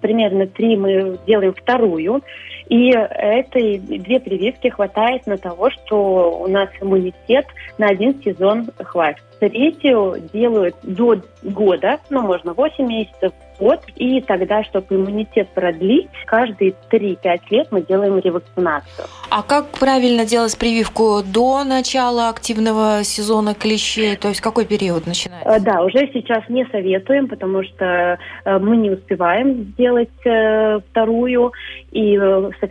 примерно 0.00 0.46
три 0.46 0.76
мы 0.76 1.18
делаем 1.26 1.54
вторую, 1.54 2.22
и 2.70 2.90
этой 2.90 3.78
две 3.78 4.20
прививки 4.20 4.68
хватает 4.68 5.26
на 5.26 5.36
того, 5.36 5.70
что 5.70 6.38
у 6.40 6.46
нас 6.46 6.68
иммунитет 6.80 7.46
на 7.78 7.88
один 7.88 8.22
сезон 8.22 8.70
хватит. 8.78 9.24
Третью 9.40 10.16
делают 10.32 10.76
до 10.84 11.16
года, 11.42 11.98
ну, 12.10 12.20
можно 12.20 12.52
8 12.54 12.86
месяцев, 12.86 13.32
год. 13.60 13.80
И 13.96 14.20
тогда, 14.22 14.64
чтобы 14.64 14.96
иммунитет 14.96 15.48
продлить, 15.50 16.08
каждые 16.26 16.74
3-5 16.90 17.40
лет 17.50 17.68
мы 17.70 17.82
делаем 17.82 18.18
ревакцинацию. 18.18 19.06
А 19.30 19.42
как 19.42 19.66
правильно 19.78 20.24
делать 20.24 20.58
прививку 20.58 21.22
до 21.22 21.62
начала 21.62 22.28
активного 22.30 23.04
сезона 23.04 23.54
клещей? 23.54 24.16
То 24.16 24.28
есть 24.28 24.40
какой 24.40 24.64
период 24.64 25.06
начинается? 25.06 25.48
Э, 25.48 25.60
да, 25.60 25.82
уже 25.82 26.10
сейчас 26.12 26.48
не 26.48 26.64
советуем, 26.66 27.28
потому 27.28 27.62
что 27.62 28.18
э, 28.44 28.58
мы 28.58 28.76
не 28.78 28.90
успеваем 28.90 29.72
сделать 29.74 30.08
э, 30.24 30.80
вторую. 30.90 31.52
И 31.92 32.16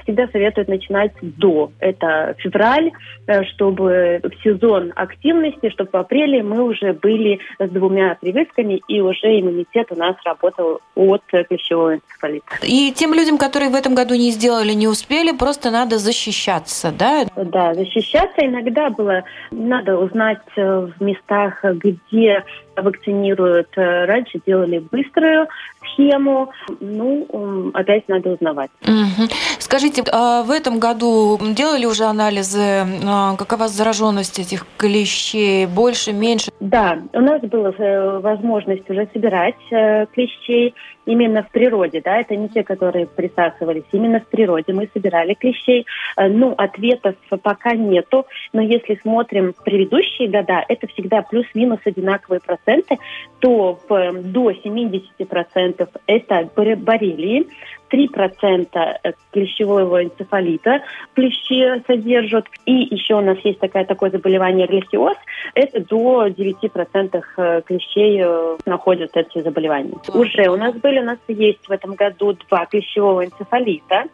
всегда 0.03 0.27
советуют 0.27 0.69
начинать 0.69 1.11
до. 1.21 1.71
Это 1.79 2.35
февраль, 2.37 2.91
чтобы 3.51 4.21
в 4.23 4.43
сезон 4.43 4.93
активности, 4.95 5.69
чтобы 5.69 5.89
в 5.91 5.95
апреле 5.95 6.41
мы 6.43 6.63
уже 6.63 6.93
были 6.93 7.39
с 7.59 7.69
двумя 7.69 8.17
прививками, 8.19 8.81
и 8.87 9.01
уже 9.01 9.39
иммунитет 9.39 9.87
у 9.91 9.95
нас 9.95 10.15
работал 10.25 10.79
от 10.95 11.21
клещевого 11.27 11.95
энцефалита. 11.95 12.45
И 12.63 12.91
тем 12.91 13.13
людям, 13.13 13.37
которые 13.37 13.69
в 13.69 13.75
этом 13.75 13.95
году 13.95 14.15
не 14.15 14.31
сделали, 14.31 14.73
не 14.73 14.87
успели, 14.87 15.35
просто 15.35 15.71
надо 15.71 15.97
защищаться, 15.97 16.91
да? 16.97 17.25
Да, 17.35 17.73
защищаться 17.73 18.45
иногда 18.45 18.89
было, 18.89 19.23
надо 19.51 19.97
узнать 19.97 20.39
э, 20.55 20.87
в 20.97 21.03
местах, 21.03 21.63
где 21.63 22.43
вакцинируют. 22.81 23.69
Э, 23.75 24.05
раньше 24.05 24.39
делали 24.45 24.79
быструю 24.79 25.47
схему, 25.81 26.51
ну, 26.79 27.71
опять 27.73 28.07
надо 28.07 28.31
узнавать. 28.31 28.71
Угу. 28.83 29.27
Скажите, 29.69 30.01
а 30.11 30.41
в 30.41 30.49
этом 30.49 30.79
году 30.79 31.37
делали 31.53 31.85
уже 31.85 32.05
анализы, 32.05 32.87
а, 33.05 33.35
какова 33.35 33.67
зараженность 33.67 34.39
этих 34.39 34.65
клещей, 34.77 35.67
больше, 35.67 36.11
меньше? 36.11 36.49
Да, 36.59 36.97
у 37.13 37.19
нас 37.19 37.39
была 37.41 37.71
э, 37.77 38.19
возможность 38.19 38.89
уже 38.89 39.07
собирать 39.13 39.61
э, 39.69 40.07
клещей 40.07 40.73
именно 41.05 41.43
в 41.43 41.51
природе, 41.51 42.01
да, 42.03 42.17
это 42.17 42.35
не 42.35 42.49
те, 42.49 42.63
которые 42.63 43.05
присасывались, 43.05 43.83
именно 43.91 44.19
в 44.19 44.27
природе 44.27 44.73
мы 44.73 44.89
собирали 44.93 45.35
клещей. 45.35 45.85
Ну, 46.17 46.53
ответов 46.55 47.15
пока 47.41 47.73
нету, 47.73 48.25
но 48.53 48.61
если 48.61 48.99
смотрим 49.01 49.53
предыдущие 49.63 50.27
года, 50.27 50.63
это 50.67 50.85
всегда 50.87 51.23
плюс-минус 51.23 51.79
одинаковые 51.85 52.41
проценты 52.41 52.97
то 53.39 53.79
до 53.89 54.51
70% 54.51 55.89
это 56.05 56.49
боррелии, 56.55 57.47
3% 57.91 59.15
клещевого 59.31 60.03
энцефалита 60.03 60.81
клещи 61.15 61.83
содержат. 61.87 62.45
И 62.65 62.73
еще 62.95 63.15
у 63.15 63.21
нас 63.21 63.37
есть 63.43 63.59
такое, 63.59 63.85
такое 63.85 64.09
заболевание 64.11 64.67
глисиоз. 64.67 65.17
Это 65.53 65.79
до 65.81 66.27
9% 66.27 67.23
э, 67.37 67.61
клещей 67.65 68.21
э, 68.23 68.57
находят 68.65 69.15
эти 69.15 69.41
заболевания. 69.41 69.95
Уже 70.13 70.49
у 70.49 70.55
нас 70.55 70.75
были, 70.75 70.99
у 70.99 71.05
нас 71.05 71.19
есть 71.27 71.67
в 71.67 71.71
этом 71.71 71.95
году 71.95 72.33
два 72.47 72.65
клещевого 72.65 73.25
энцефалита. 73.25 74.05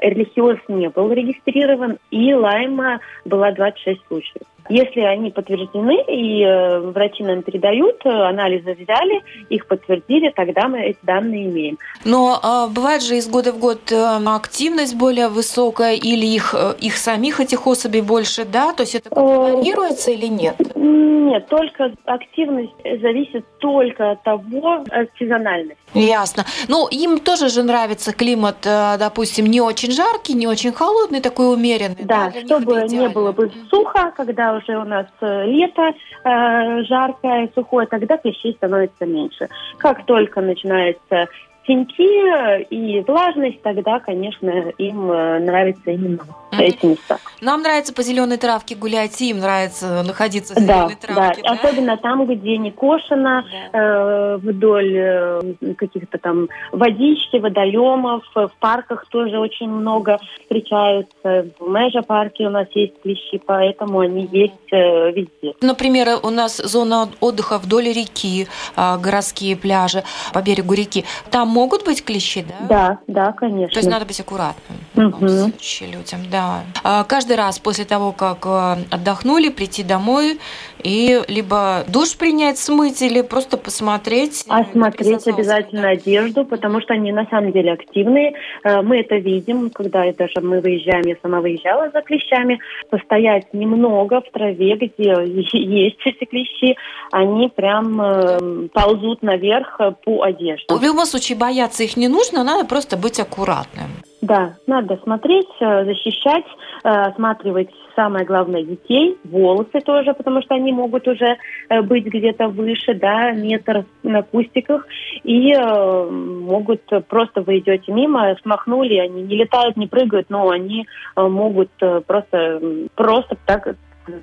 Эрлихиоз 0.00 0.58
не 0.68 0.88
был 0.88 1.12
регистрирован, 1.12 1.98
и 2.10 2.34
лайма 2.34 3.00
была 3.24 3.52
26 3.52 4.00
случаев. 4.08 4.46
Если 4.68 5.00
они 5.00 5.30
подтверждены 5.30 6.04
и 6.08 6.42
э, 6.42 6.78
врачи 6.80 7.24
нам 7.24 7.42
передают, 7.42 7.96
э, 8.04 8.08
анализы 8.08 8.74
взяли, 8.74 9.22
их 9.48 9.66
подтвердили, 9.66 10.32
тогда 10.34 10.68
мы 10.68 10.80
эти 10.80 10.98
данные 11.02 11.46
имеем. 11.46 11.78
Но 12.04 12.40
э, 12.42 12.72
бывает 12.72 13.02
же 13.02 13.16
из 13.16 13.28
года 13.28 13.52
в 13.52 13.58
год 13.58 13.90
э, 13.90 14.18
активность 14.24 14.96
более 14.96 15.28
высокая 15.28 15.94
или 15.94 16.26
их, 16.26 16.54
их 16.80 16.96
самих 16.96 17.40
этих 17.40 17.66
особей 17.66 18.02
больше, 18.02 18.44
да? 18.44 18.72
То 18.72 18.82
есть 18.82 18.94
это 18.94 19.10
контролируется 19.10 20.12
или 20.12 20.26
нет? 20.26 20.56
Нет, 20.76 21.46
только 21.48 21.92
активность 22.04 22.72
зависит 23.00 23.44
только 23.58 24.12
от 24.12 24.22
того, 24.22 24.84
от 24.90 25.08
сезональности. 25.18 25.76
Ясно. 25.94 26.44
Ну, 26.68 26.88
им 26.88 27.18
тоже 27.18 27.48
же 27.48 27.62
нравится 27.62 28.12
климат, 28.12 28.56
допустим, 28.62 29.46
не 29.46 29.60
очень 29.60 29.90
жаркий, 29.90 30.34
не 30.34 30.46
очень 30.46 30.72
холодный, 30.72 31.20
такой 31.20 31.52
умеренный. 31.52 31.96
Да, 32.04 32.32
да 32.32 32.40
чтобы 32.40 32.82
не 32.88 33.08
было 33.08 33.32
бы 33.32 33.50
сухо, 33.70 34.12
когда 34.16 34.51
уже 34.56 34.76
у 34.76 34.84
нас 34.84 35.06
э, 35.20 35.44
лето 35.46 35.92
э, 36.24 36.82
жаркое, 36.84 37.50
сухое, 37.54 37.86
тогда 37.86 38.16
клещей 38.16 38.54
становится 38.54 39.06
меньше. 39.06 39.48
Как 39.78 40.06
только 40.06 40.40
начинается 40.40 41.28
теньки 41.66 42.62
и 42.70 43.00
влажность, 43.02 43.62
тогда, 43.62 44.00
конечно, 44.00 44.50
им 44.78 45.10
э, 45.10 45.38
нравится 45.40 45.90
именно 45.90 46.18
mm-hmm. 46.52 46.60
эти 46.60 46.86
места. 46.86 47.18
Нам 47.40 47.62
нравится 47.62 47.94
по 47.94 48.02
зеленой 48.02 48.36
травке 48.36 48.74
гулять, 48.74 49.20
им 49.20 49.38
нравится 49.38 50.02
находиться 50.02 50.54
в 50.54 50.58
зеленой 50.58 50.96
да, 51.00 51.06
травке. 51.06 51.42
Да. 51.42 51.54
да, 51.54 51.60
особенно 51.60 51.96
там, 51.96 52.26
где 52.26 52.56
не 52.58 52.70
кошено, 52.70 53.44
да. 53.72 53.78
э, 53.78 54.36
вдоль 54.38 54.94
э, 54.94 55.40
каких-то 55.76 56.18
там 56.18 56.48
водички, 56.72 57.36
водоемов, 57.36 58.24
в 58.34 58.52
парках 58.58 59.06
тоже 59.06 59.38
очень 59.38 59.68
много 59.68 60.18
встречаются. 60.42 61.46
В 61.58 61.68
Межа 61.68 62.02
парке 62.02 62.46
у 62.46 62.50
нас 62.50 62.66
есть 62.74 63.00
клещи, 63.02 63.40
поэтому 63.44 64.00
они 64.00 64.28
есть 64.32 64.72
э, 64.72 65.12
везде. 65.12 65.54
Например, 65.60 66.18
у 66.22 66.30
нас 66.30 66.56
зона 66.56 67.08
отдыха 67.20 67.58
вдоль 67.58 67.88
реки, 67.88 68.48
э, 68.76 68.98
городские 68.98 69.56
пляжи 69.56 70.02
по 70.32 70.42
берегу 70.42 70.74
реки. 70.74 71.04
Там 71.30 71.51
могут 71.52 71.84
быть 71.84 72.04
клещи, 72.04 72.44
да? 72.48 72.66
Да, 72.68 72.98
да, 73.06 73.32
конечно. 73.32 73.72
То 73.72 73.78
есть 73.78 73.88
надо 73.88 74.06
быть 74.06 74.18
аккуратным 74.18 74.78
угу. 74.94 75.28
случае 75.28 75.90
людям, 75.90 76.28
да. 76.30 76.64
А 76.82 77.04
каждый 77.04 77.36
раз 77.36 77.58
после 77.58 77.84
того, 77.84 78.12
как 78.12 78.44
э, 78.46 78.76
отдохнули, 78.90 79.48
прийти 79.48 79.82
домой 79.82 80.40
и 80.82 81.20
либо 81.28 81.84
душ 81.88 82.16
принять, 82.16 82.58
смыть, 82.58 83.02
или 83.02 83.22
просто 83.22 83.56
посмотреть. 83.56 84.44
Осмотреть 84.48 85.26
обязательно 85.26 85.90
одежду, 85.90 86.44
потому 86.44 86.80
что 86.80 86.94
они 86.94 87.12
на 87.12 87.26
самом 87.26 87.52
деле 87.52 87.72
активные. 87.72 88.34
Э, 88.64 88.82
мы 88.82 89.00
это 89.00 89.16
видим, 89.16 89.70
когда 89.70 90.10
даже 90.12 90.40
мы 90.40 90.60
выезжаем, 90.60 91.06
я 91.06 91.16
сама 91.22 91.40
выезжала 91.40 91.90
за 91.90 92.02
клещами, 92.02 92.58
постоять 92.90 93.52
немного 93.52 94.20
в 94.20 94.30
траве, 94.30 94.76
где 94.76 95.14
есть 95.52 96.00
эти 96.04 96.24
клещи, 96.24 96.76
они 97.10 97.48
прям 97.48 98.00
э, 98.00 98.68
ползут 98.72 99.22
наверх 99.22 99.80
по 100.04 100.22
одежде. 100.22 100.66
В 100.68 100.82
любом 100.82 101.06
случае 101.06 101.38
бояться 101.38 101.82
их 101.82 101.96
не 101.96 102.08
нужно, 102.08 102.44
надо 102.44 102.66
просто 102.66 102.96
быть 102.96 103.20
аккуратным. 103.20 103.90
Да, 104.22 104.54
надо 104.68 105.00
смотреть, 105.02 105.48
э, 105.60 105.84
защищать, 105.84 106.44
э, 106.44 106.71
осматривать 106.82 107.70
самое 107.94 108.24
главное 108.24 108.62
детей, 108.62 109.18
волосы 109.24 109.80
тоже, 109.84 110.14
потому 110.14 110.42
что 110.42 110.54
они 110.54 110.72
могут 110.72 111.06
уже 111.06 111.36
э, 111.68 111.82
быть 111.82 112.04
где-то 112.04 112.48
выше, 112.48 112.94
да, 112.94 113.32
метр 113.32 113.84
на 114.02 114.22
кустиках, 114.22 114.86
и 115.24 115.54
могут 115.54 116.82
просто 117.08 117.42
вы 117.42 117.58
идете 117.58 117.92
мимо, 117.92 118.34
смахнули, 118.42 118.96
они 118.96 119.22
не 119.22 119.36
летают, 119.36 119.76
не 119.76 119.86
прыгают, 119.86 120.30
но 120.30 120.50
они 120.50 120.86
могут 121.16 121.70
просто, 122.06 122.60
просто 122.94 123.36
так 123.46 123.76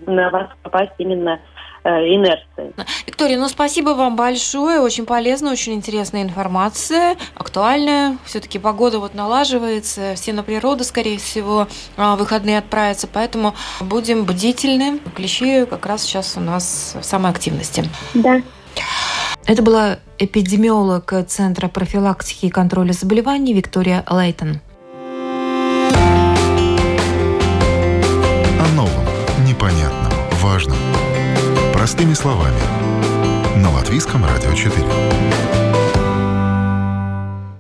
на 0.06 0.30
вас 0.30 0.50
попасть 0.64 0.94
именно 0.98 1.40
Э, 1.84 2.06
инерции. 2.06 2.74
Виктория, 3.08 3.38
ну 3.38 3.48
спасибо 3.48 3.92
вам 3.92 4.18
большое, 4.18 4.82
очень 4.82 5.06
полезная, 5.06 5.54
очень 5.54 5.74
интересная 5.74 6.24
информация, 6.24 7.16
актуальная. 7.36 8.18
Все-таки 8.26 8.60
погода 8.60 9.00
вот 9.00 9.14
налаживается, 9.14 10.14
все 10.16 10.34
на 10.34 10.44
природу, 10.44 10.84
скорее 10.84 11.18
всего, 11.20 11.68
а, 11.96 12.18
выходные 12.18 12.58
отправятся, 12.58 13.08
поэтому 13.08 13.56
будем 13.80 14.26
бдительны. 14.26 15.00
Клещи 15.16 15.66
как 15.66 15.86
раз 15.86 16.04
сейчас 16.04 16.36
у 16.36 16.42
нас 16.42 16.98
в 17.00 17.04
самой 17.04 17.32
активности. 17.32 17.86
Да. 18.14 18.42
Это 19.46 19.64
была 19.64 20.00
эпидемиолог 20.18 21.14
Центра 21.28 21.70
профилактики 21.70 22.48
и 22.48 22.50
контроля 22.50 22.92
заболеваний 22.92 23.54
Виктория 23.54 24.04
Лейтон. 24.10 24.60
О 28.60 28.76
новом, 28.76 29.09
непонятном, 29.60 30.14
важном– 30.42 30.78
Простыми 31.74 32.14
словами. 32.14 32.60
На 33.58 33.70
Латвийском 33.72 34.24
радио 34.24 34.54
4. 34.54 34.86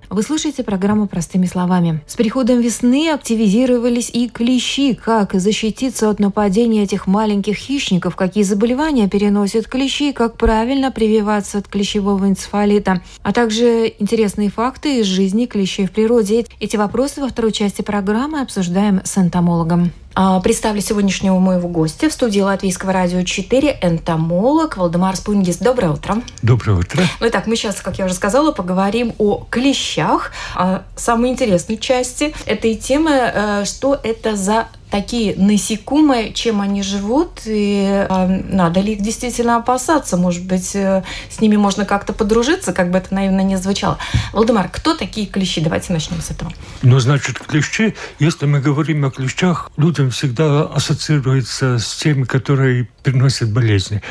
Вы 0.09 0.23
слушаете 0.23 0.63
программу 0.63 1.07
«Простыми 1.07 1.45
словами». 1.45 2.01
С 2.07 2.15
приходом 2.15 2.61
весны 2.61 3.09
активизировались 3.09 4.09
и 4.09 4.27
клещи. 4.29 4.93
Как 4.93 5.33
защититься 5.33 6.09
от 6.09 6.19
нападения 6.19 6.83
этих 6.83 7.05
маленьких 7.05 7.55
хищников, 7.55 8.15
какие 8.15 8.43
заболевания 8.43 9.07
переносят 9.07 9.67
клещи, 9.67 10.11
как 10.11 10.37
правильно 10.37 10.91
прививаться 10.91 11.57
от 11.59 11.67
клещевого 11.67 12.25
энцефалита, 12.25 13.01
а 13.23 13.33
также 13.33 13.93
интересные 13.99 14.49
факты 14.49 14.99
из 14.99 15.05
жизни 15.05 15.45
клещей 15.45 15.85
в 15.85 15.91
природе. 15.91 16.45
Эти 16.59 16.75
вопросы 16.75 17.21
во 17.21 17.29
второй 17.29 17.51
части 17.51 17.81
программы 17.81 18.41
обсуждаем 18.41 19.01
с 19.03 19.17
энтомологом. 19.17 19.91
А, 20.15 20.39
представлю 20.39 20.81
сегодняшнего 20.81 21.37
моего 21.39 21.69
гостя 21.69 22.09
в 22.09 22.13
студии 22.13 22.41
Латвийского 22.41 22.91
радио 22.91 23.21
4 23.21 23.79
энтомолог 23.81 24.77
Валдемар 24.77 25.15
Спунгис. 25.15 25.57
Доброе 25.57 25.91
утро. 25.91 26.21
Доброе 26.41 26.79
утро. 26.79 27.03
Ну 27.19 27.27
итак, 27.27 27.47
мы 27.47 27.55
сейчас, 27.55 27.79
как 27.81 27.99
я 27.99 28.05
уже 28.05 28.15
сказала, 28.15 28.51
поговорим 28.51 29.13
о 29.17 29.45
клещах, 29.49 30.31
о 30.55 30.81
самой 30.95 31.29
интересной 31.29 31.77
части 31.77 32.33
этой 32.45 32.75
темы, 32.75 33.11
э, 33.11 33.65
что 33.65 33.99
это 34.01 34.35
за 34.35 34.67
такие 34.89 35.35
насекомые, 35.35 36.33
чем 36.33 36.61
они 36.61 36.83
живут, 36.83 37.41
и 37.45 38.05
э, 38.09 38.41
надо 38.49 38.79
ли 38.79 38.93
их 38.93 39.01
действительно 39.01 39.57
опасаться? 39.57 40.17
Может 40.17 40.45
быть, 40.45 40.75
э, 40.75 41.03
с 41.29 41.41
ними 41.41 41.55
можно 41.57 41.85
как-то 41.85 42.13
подружиться, 42.13 42.73
как 42.73 42.91
бы 42.91 42.97
это, 42.97 43.13
наивно, 43.13 43.41
не 43.41 43.57
звучало. 43.57 43.97
Владимир, 44.33 44.69
кто 44.69 44.95
такие 44.95 45.27
клещи? 45.27 45.61
Давайте 45.61 45.93
начнем 45.93 46.21
с 46.21 46.31
этого. 46.31 46.51
Ну, 46.81 46.99
значит, 46.99 47.39
клещи, 47.39 47.95
если 48.19 48.45
мы 48.45 48.59
говорим 48.59 49.05
о 49.05 49.11
клещах, 49.11 49.71
людям 49.77 50.09
всегда 50.09 50.63
ассоциируется 50.63 51.77
с 51.77 51.95
теми, 51.95 52.23
которые 52.23 52.87
переносят 53.03 53.51
болезни. 53.51 54.01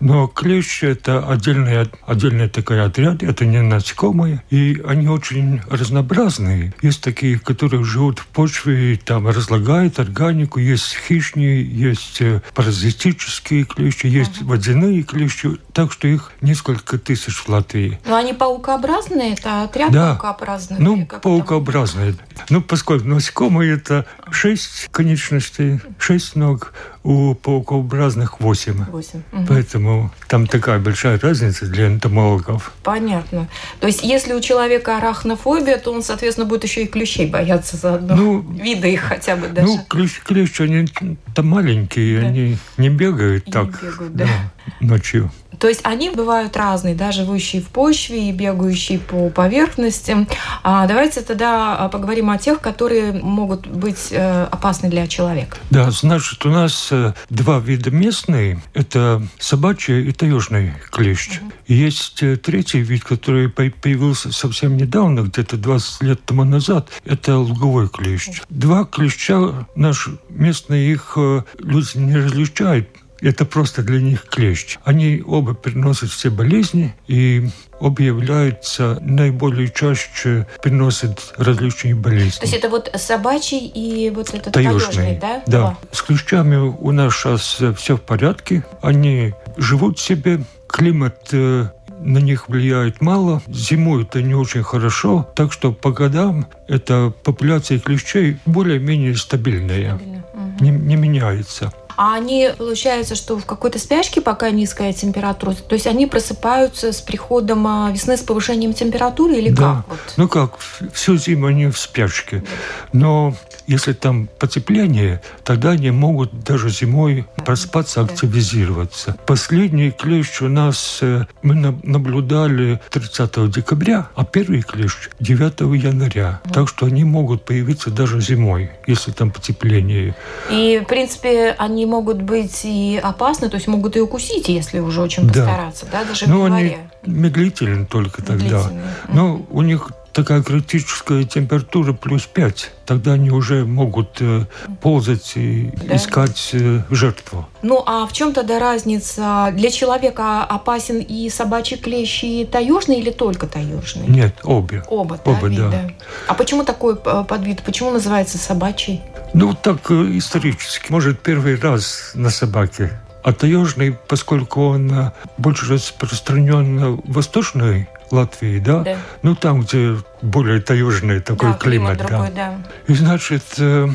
Но 0.00 0.26
клещ– 0.26 0.82
это 0.82 1.26
отдельный, 1.26 1.88
отдельный 2.06 2.48
такой 2.48 2.82
отряд, 2.82 3.22
это 3.22 3.44
не 3.44 3.62
насекомые, 3.62 4.42
и 4.50 4.82
они 4.86 5.08
очень 5.08 5.60
разнообразные. 5.70 6.74
Есть 6.82 7.02
такие, 7.02 7.38
которые 7.38 7.84
живут 7.84 8.18
в 8.18 8.26
почве, 8.26 8.94
и 8.94 8.96
там 8.96 9.28
разлагают 9.28 9.98
организм, 9.98 10.25
органику, 10.26 10.58
есть 10.58 10.94
хищные, 10.94 11.64
есть 11.64 12.20
э, 12.20 12.42
паразитические 12.54 13.64
клещи, 13.64 14.06
есть 14.06 14.38
uh 14.40 14.44
водяные 14.44 15.02
клещи, 15.02 15.56
так 15.72 15.92
что 15.92 16.08
их 16.08 16.32
несколько 16.40 16.98
тысяч 16.98 17.36
в 17.36 17.48
Латвии. 17.48 17.98
Но 18.04 18.16
они 18.16 18.32
паукообразные, 18.32 19.34
это 19.34 19.62
отряд 19.62 19.92
да. 19.92 20.14
паукообразных? 20.14 20.78
Ну, 20.78 21.06
паукообразные. 21.06 22.16
Ну, 22.50 22.60
поскольку 22.62 23.06
насекомые 23.06 23.74
это 23.74 24.06
шесть 24.30 24.88
конечностей, 24.90 25.80
шесть 25.98 26.36
ног, 26.36 26.72
у 27.06 27.36
паукообразных 27.36 28.40
восемь. 28.40 28.84
Восемь. 28.90 29.22
Угу. 29.32 29.44
Поэтому 29.48 30.10
там 30.26 30.48
такая 30.48 30.80
большая 30.80 31.20
разница 31.20 31.66
для 31.66 31.86
энтомологов. 31.86 32.72
Понятно. 32.82 33.48
То 33.78 33.86
есть, 33.86 34.02
если 34.02 34.34
у 34.34 34.40
человека 34.40 34.98
арахнофобия, 34.98 35.78
то 35.78 35.92
он, 35.92 36.02
соответственно, 36.02 36.48
будет 36.48 36.64
еще 36.64 36.82
и 36.82 36.86
клещей 36.86 37.30
бояться 37.30 37.76
заодно. 37.76 38.16
Ну, 38.16 38.40
Вида 38.40 38.88
их 38.88 39.02
хотя 39.02 39.36
бы 39.36 39.46
даже. 39.46 39.68
Ну, 39.68 39.84
клещ, 39.88 40.20
клещ 40.24 40.60
они 40.60 40.86
там 41.32 41.46
маленькие, 41.46 42.22
да. 42.22 42.26
они 42.26 42.58
не 42.76 42.88
бегают 42.88 43.46
и 43.46 43.52
так 43.52 43.66
не 43.66 43.88
бегают, 43.88 44.16
да. 44.16 44.24
Да, 44.24 44.66
ночью. 44.80 45.30
То 45.58 45.68
есть 45.68 45.80
они 45.84 46.10
бывают 46.10 46.56
разные, 46.56 46.94
да, 46.94 47.12
живущие 47.12 47.62
в 47.62 47.68
почве 47.68 48.28
и 48.28 48.32
бегающие 48.32 48.98
по 48.98 49.30
поверхности. 49.30 50.26
А 50.62 50.86
давайте 50.86 51.20
тогда 51.22 51.76
а, 51.76 51.88
поговорим 51.88 52.30
о 52.30 52.38
тех, 52.38 52.60
которые 52.60 53.12
могут 53.12 53.66
быть 53.66 54.08
э, 54.10 54.44
опасны 54.44 54.88
для 54.88 55.06
человека. 55.06 55.56
Да, 55.70 55.90
значит, 55.90 56.44
у 56.44 56.50
нас 56.50 56.88
э, 56.90 57.14
два 57.30 57.58
вида 57.58 57.90
местные. 57.90 58.62
Это 58.74 59.22
собачий 59.38 60.08
и 60.08 60.12
таежный 60.12 60.74
клещ. 60.90 61.40
Угу. 61.40 61.52
Есть 61.68 62.22
э, 62.22 62.36
третий 62.36 62.80
вид, 62.80 63.04
который 63.04 63.48
появился 63.48 64.32
совсем 64.32 64.76
недавно, 64.76 65.20
где-то 65.20 65.56
20 65.56 66.02
лет 66.02 66.24
тому 66.24 66.44
назад. 66.44 66.88
Это 67.04 67.38
луговой 67.38 67.88
клещ. 67.88 68.42
Два 68.50 68.84
клеща 68.84 69.66
наши 69.74 70.18
местные 70.28 70.92
их 70.92 71.16
люди 71.58 71.96
не 71.96 72.16
различают 72.16 72.88
это 73.20 73.44
просто 73.44 73.82
для 73.82 74.00
них 74.00 74.24
клещ. 74.24 74.78
Они 74.84 75.22
оба 75.26 75.54
переносят 75.54 76.10
все 76.10 76.30
болезни 76.30 76.94
и 77.06 77.48
обе 77.80 78.06
являются 78.06 78.98
наиболее 79.00 79.70
чаще 79.70 80.46
переносят 80.62 81.34
различные 81.36 81.94
болезни. 81.94 82.38
То 82.38 82.46
есть 82.46 82.54
это 82.54 82.68
вот 82.68 82.90
собачий 82.96 83.66
и 83.66 84.10
вот 84.10 84.34
этот 84.34 84.52
таежный, 84.52 84.80
таежный 84.80 85.18
да? 85.20 85.42
Да. 85.46 85.66
О. 85.68 85.76
С 85.92 86.02
клещами 86.02 86.56
у 86.56 86.90
нас 86.92 87.14
сейчас 87.14 87.62
все 87.76 87.96
в 87.96 88.02
порядке. 88.02 88.64
Они 88.82 89.34
живут 89.56 89.98
себе, 89.98 90.40
климат 90.68 91.28
э, 91.32 91.68
на 92.00 92.18
них 92.18 92.48
влияет 92.48 93.00
мало, 93.00 93.42
зимуют 93.48 94.16
они 94.16 94.34
очень 94.34 94.62
хорошо, 94.62 95.28
так 95.34 95.52
что 95.52 95.72
по 95.72 95.90
годам 95.90 96.46
эта 96.68 97.12
популяция 97.24 97.78
клещей 97.78 98.38
более-менее 98.46 99.16
стабильная, 99.16 99.96
Стабильно. 99.96 100.24
Не, 100.60 100.70
не 100.70 100.96
меняется. 100.96 101.72
А 101.96 102.14
они, 102.14 102.50
получается, 102.56 103.14
что 103.14 103.38
в 103.38 103.46
какой-то 103.46 103.78
спячке, 103.78 104.20
пока 104.20 104.50
низкая 104.50 104.92
температура, 104.92 105.54
то 105.54 105.74
есть 105.74 105.86
они 105.86 106.06
просыпаются 106.06 106.92
с 106.92 107.00
приходом 107.00 107.66
а, 107.66 107.90
весны 107.90 108.18
с 108.18 108.20
повышением 108.20 108.74
температуры 108.74 109.36
или 109.36 109.48
да. 109.48 109.76
как? 109.76 109.88
Вот? 109.88 109.98
Ну 110.18 110.28
как, 110.28 110.58
всю 110.92 111.16
зиму 111.16 111.46
они 111.46 111.68
в 111.68 111.78
спячке. 111.78 112.44
Но 112.92 113.34
если 113.66 113.94
там 113.94 114.28
потепление, 114.38 115.22
тогда 115.42 115.70
они 115.70 115.90
могут 115.90 116.44
даже 116.44 116.68
зимой 116.68 117.26
проспаться, 117.44 118.02
активизироваться. 118.02 119.16
Последний 119.26 119.90
клещ 119.90 120.42
у 120.42 120.48
нас 120.48 120.98
э, 121.00 121.24
мы 121.42 121.54
наблюдали 121.54 122.80
30 122.90 123.50
декабря, 123.50 124.08
а 124.14 124.24
первый 124.24 124.62
клещ 124.62 125.08
9 125.20 125.60
января. 125.82 126.40
Так 126.52 126.68
что 126.68 126.86
они 126.86 127.04
могут 127.04 127.44
появиться 127.44 127.90
даже 127.90 128.20
зимой, 128.20 128.70
если 128.86 129.12
там 129.12 129.30
потепление. 129.30 130.14
И, 130.50 130.80
в 130.84 130.88
принципе, 130.88 131.54
они 131.58 131.86
могут 131.86 132.22
быть 132.22 132.60
и 132.64 133.00
опасны, 133.02 133.48
то 133.48 133.56
есть 133.56 133.66
могут 133.66 133.96
и 133.96 134.00
укусить, 134.00 134.48
если 134.48 134.80
уже 134.80 135.02
очень 135.02 135.26
постараться, 135.26 135.86
да, 135.86 136.00
да 136.00 136.04
даже 136.04 136.28
ну, 136.28 136.42
в 136.42 136.44
январе. 136.44 136.78
Они 137.04 137.14
медлительны 137.14 137.86
только 137.86 138.22
тогда. 138.22 138.70
Но 139.08 139.44
у 139.50 139.62
них 139.62 139.90
такая 140.16 140.42
критическая 140.42 141.24
температура 141.24 141.92
плюс 141.92 142.24
5, 142.24 142.70
тогда 142.86 143.12
они 143.12 143.30
уже 143.30 143.66
могут 143.66 144.16
э, 144.20 144.46
ползать 144.80 145.32
и 145.36 145.70
да. 145.86 145.96
искать 145.96 146.50
э, 146.54 146.80
жертву. 146.88 147.46
Ну 147.60 147.82
а 147.84 148.06
в 148.06 148.14
чем 148.14 148.32
тогда 148.32 148.58
разница? 148.58 149.50
Для 149.52 149.70
человека 149.70 150.42
опасен 150.42 151.00
и 151.00 151.28
собачий 151.28 151.76
клещ, 151.76 152.24
и 152.24 152.46
таежный 152.50 152.98
или 152.98 153.10
только 153.10 153.46
таежный? 153.46 154.08
Нет, 154.08 154.36
обе. 154.42 154.82
Оба, 154.88 155.20
да, 155.22 155.32
Оба, 155.32 155.48
вид, 155.48 155.58
да. 155.58 155.90
А 156.26 156.32
почему 156.32 156.64
такой 156.64 156.96
э, 157.04 157.24
подвид? 157.28 157.62
Почему 157.62 157.90
называется 157.90 158.38
собачий? 158.38 159.02
Ну, 159.34 159.52
так 159.52 159.90
исторически. 159.90 160.90
Может, 160.90 161.20
первый 161.20 161.56
раз 161.60 162.12
на 162.14 162.30
собаке 162.30 162.98
а 163.22 163.32
таежный, 163.32 163.92
поскольку 164.06 164.66
он 164.66 165.10
больше 165.36 165.66
распространен 165.66 166.94
в 166.94 167.12
восточной 167.12 167.88
Латвии, 168.10 168.58
да? 168.58 168.82
да. 168.82 168.98
Ну, 169.22 169.34
там, 169.34 169.62
где 169.62 169.96
более 170.22 170.60
таежный 170.60 171.20
такой 171.20 171.52
да, 171.52 171.58
климат. 171.58 171.98
климат 171.98 172.10
другой, 172.10 172.30
да. 172.34 172.58
да. 172.58 172.92
И, 172.92 172.94
значит, 172.94 173.44
э, 173.58 173.88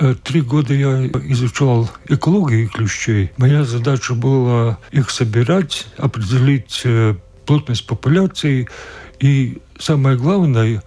э, 0.00 0.14
Три 0.22 0.40
года 0.40 0.74
я 0.74 1.06
изучал 1.06 1.90
экологию 2.08 2.68
клещей. 2.68 3.32
Моя 3.36 3.64
задача 3.64 4.14
была 4.14 4.78
их 4.90 5.10
собирать, 5.10 5.86
определить 5.96 6.82
э, 6.84 7.14
плотность 7.46 7.86
популяции 7.86 8.68
и, 9.20 9.58
самое 9.78 10.16
главное, 10.16 10.82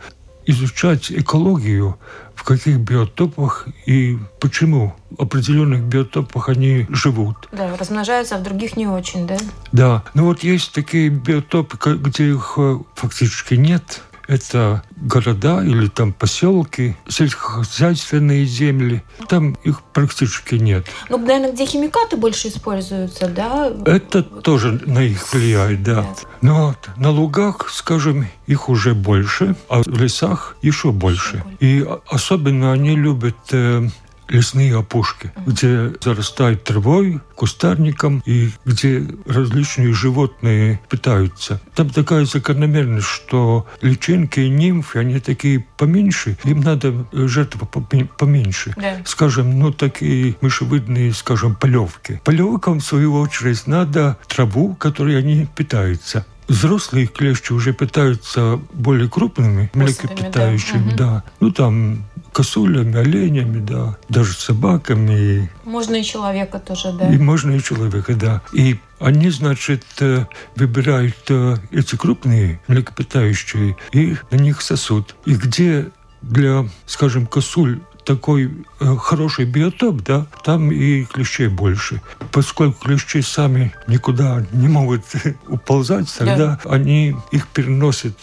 изучать 0.46 1.12
экологию 1.12 1.98
в 2.42 2.44
каких 2.44 2.80
биотопах 2.80 3.68
и 3.86 4.18
почему 4.40 4.96
в 5.12 5.22
определенных 5.22 5.84
биотопах 5.84 6.50
они 6.50 6.88
живут. 6.90 7.48
Да, 7.52 7.78
размножаются, 7.78 8.36
а 8.36 8.40
в 8.40 8.44
других 8.44 8.76
не 8.76 8.88
очень, 8.88 9.28
да? 9.28 9.38
Да. 9.72 10.04
Ну 10.16 10.26
вот 10.26 10.44
есть 10.44 10.74
такие 10.74 11.10
биотопы, 11.10 11.78
где 11.98 12.32
их 12.32 12.56
э, 12.58 12.80
фактически 12.96 13.54
нет 13.54 14.02
это 14.28 14.84
города 14.96 15.64
или 15.64 15.88
там 15.88 16.14
поселки, 16.14 16.96
сельскохозяйственные 17.08 18.46
земли. 18.46 19.04
Там 19.28 19.54
их 19.64 19.82
практически 19.94 20.56
нет. 20.56 20.86
Ну, 21.10 21.18
наверное, 21.18 21.52
где 21.52 21.66
химикаты 21.66 22.18
больше 22.18 22.50
используются, 22.50 23.28
да? 23.28 23.72
Это 23.86 24.24
тоже 24.24 24.82
на 24.86 25.00
их 25.00 25.34
влияет, 25.34 25.84
да. 25.84 26.06
Но 26.42 26.76
на 26.98 27.10
лугах, 27.12 27.70
скажем, 27.70 28.28
их 28.48 28.70
уже 28.70 28.94
больше, 28.94 29.56
а 29.70 29.82
в 29.84 30.02
лесах 30.02 30.56
еще 30.62 30.92
больше. 30.92 31.44
И 31.60 31.86
особенно 32.08 32.74
они 32.74 32.96
любят 32.96 33.38
э, 33.52 33.88
лесные 34.32 34.78
опушки, 34.78 35.32
где 35.46 35.94
зарастает 36.02 36.64
травой, 36.64 37.20
кустарником 37.36 38.24
и 38.26 38.52
где 38.66 39.06
различные 39.26 39.94
животные 39.94 40.80
питаются. 40.90 41.62
Там 41.76 41.90
такая 41.90 42.26
закономерность, 42.26 43.08
что 43.08 43.68
личинки 43.82 44.40
и 44.40 44.50
нимфы, 44.50 45.00
они 45.00 45.20
такие 45.20 45.66
поменьше, 45.78 46.38
им 46.44 46.62
надо 46.62 47.06
жертва 47.12 47.66
поменьше. 47.66 48.74
Да. 48.78 48.98
Скажем, 49.06 49.60
ну 49.60 49.72
такие 49.72 50.36
мышевидные, 50.42 51.14
скажем, 51.14 51.56
полевки. 51.56 52.22
Полевкам, 52.24 52.80
в 52.80 52.86
свою 52.86 53.16
очередь, 53.16 53.68
надо 53.68 54.18
траву, 54.28 54.76
которой 54.76 55.18
они 55.18 55.48
питаются 55.56 56.26
взрослые 56.52 57.08
клещи 57.08 57.54
уже 57.54 57.74
питаются 57.74 58.60
более 58.74 59.10
крупными 59.10 59.72
млекопитающими, 59.74 60.92
да. 60.92 60.98
да. 60.98 61.24
Ну, 61.40 61.52
там 61.52 62.04
косулями, 62.34 62.98
оленями, 62.98 63.60
да, 63.60 63.98
даже 64.10 64.34
собаками. 64.34 65.52
Можно 65.64 65.96
и 65.96 66.04
человека 66.04 66.60
тоже, 66.60 66.94
да. 66.94 67.12
И 67.12 67.18
можно 67.18 67.52
и 67.52 67.62
человека, 67.62 68.16
да. 68.16 68.42
И 68.54 68.80
они, 69.00 69.30
значит, 69.30 69.84
э, 70.00 70.26
выбирают 70.56 71.18
э, 71.30 71.58
эти 71.72 71.96
крупные 71.96 72.62
млекопитающие 72.68 73.76
и 73.92 74.16
на 74.30 74.36
них 74.36 74.62
сосут. 74.62 75.16
И 75.26 75.36
где 75.36 75.90
для, 76.22 76.68
скажем, 76.86 77.26
косуль 77.26 77.80
такой 78.06 78.66
э, 78.80 78.96
хороший 78.98 79.46
биотоп, 79.46 80.02
да, 80.02 80.26
там 80.44 80.72
и 80.72 81.04
клещей 81.04 81.48
больше. 81.48 82.02
Поскольку 82.32 82.86
клещи 82.86 83.22
сами 83.22 83.74
никуда 83.88 84.46
не 84.52 84.68
могут 84.68 85.04
уползать, 85.48 86.14
тогда 86.18 86.60
да. 86.64 86.70
они 86.70 87.16
их 87.32 87.48
переносят 87.48 88.18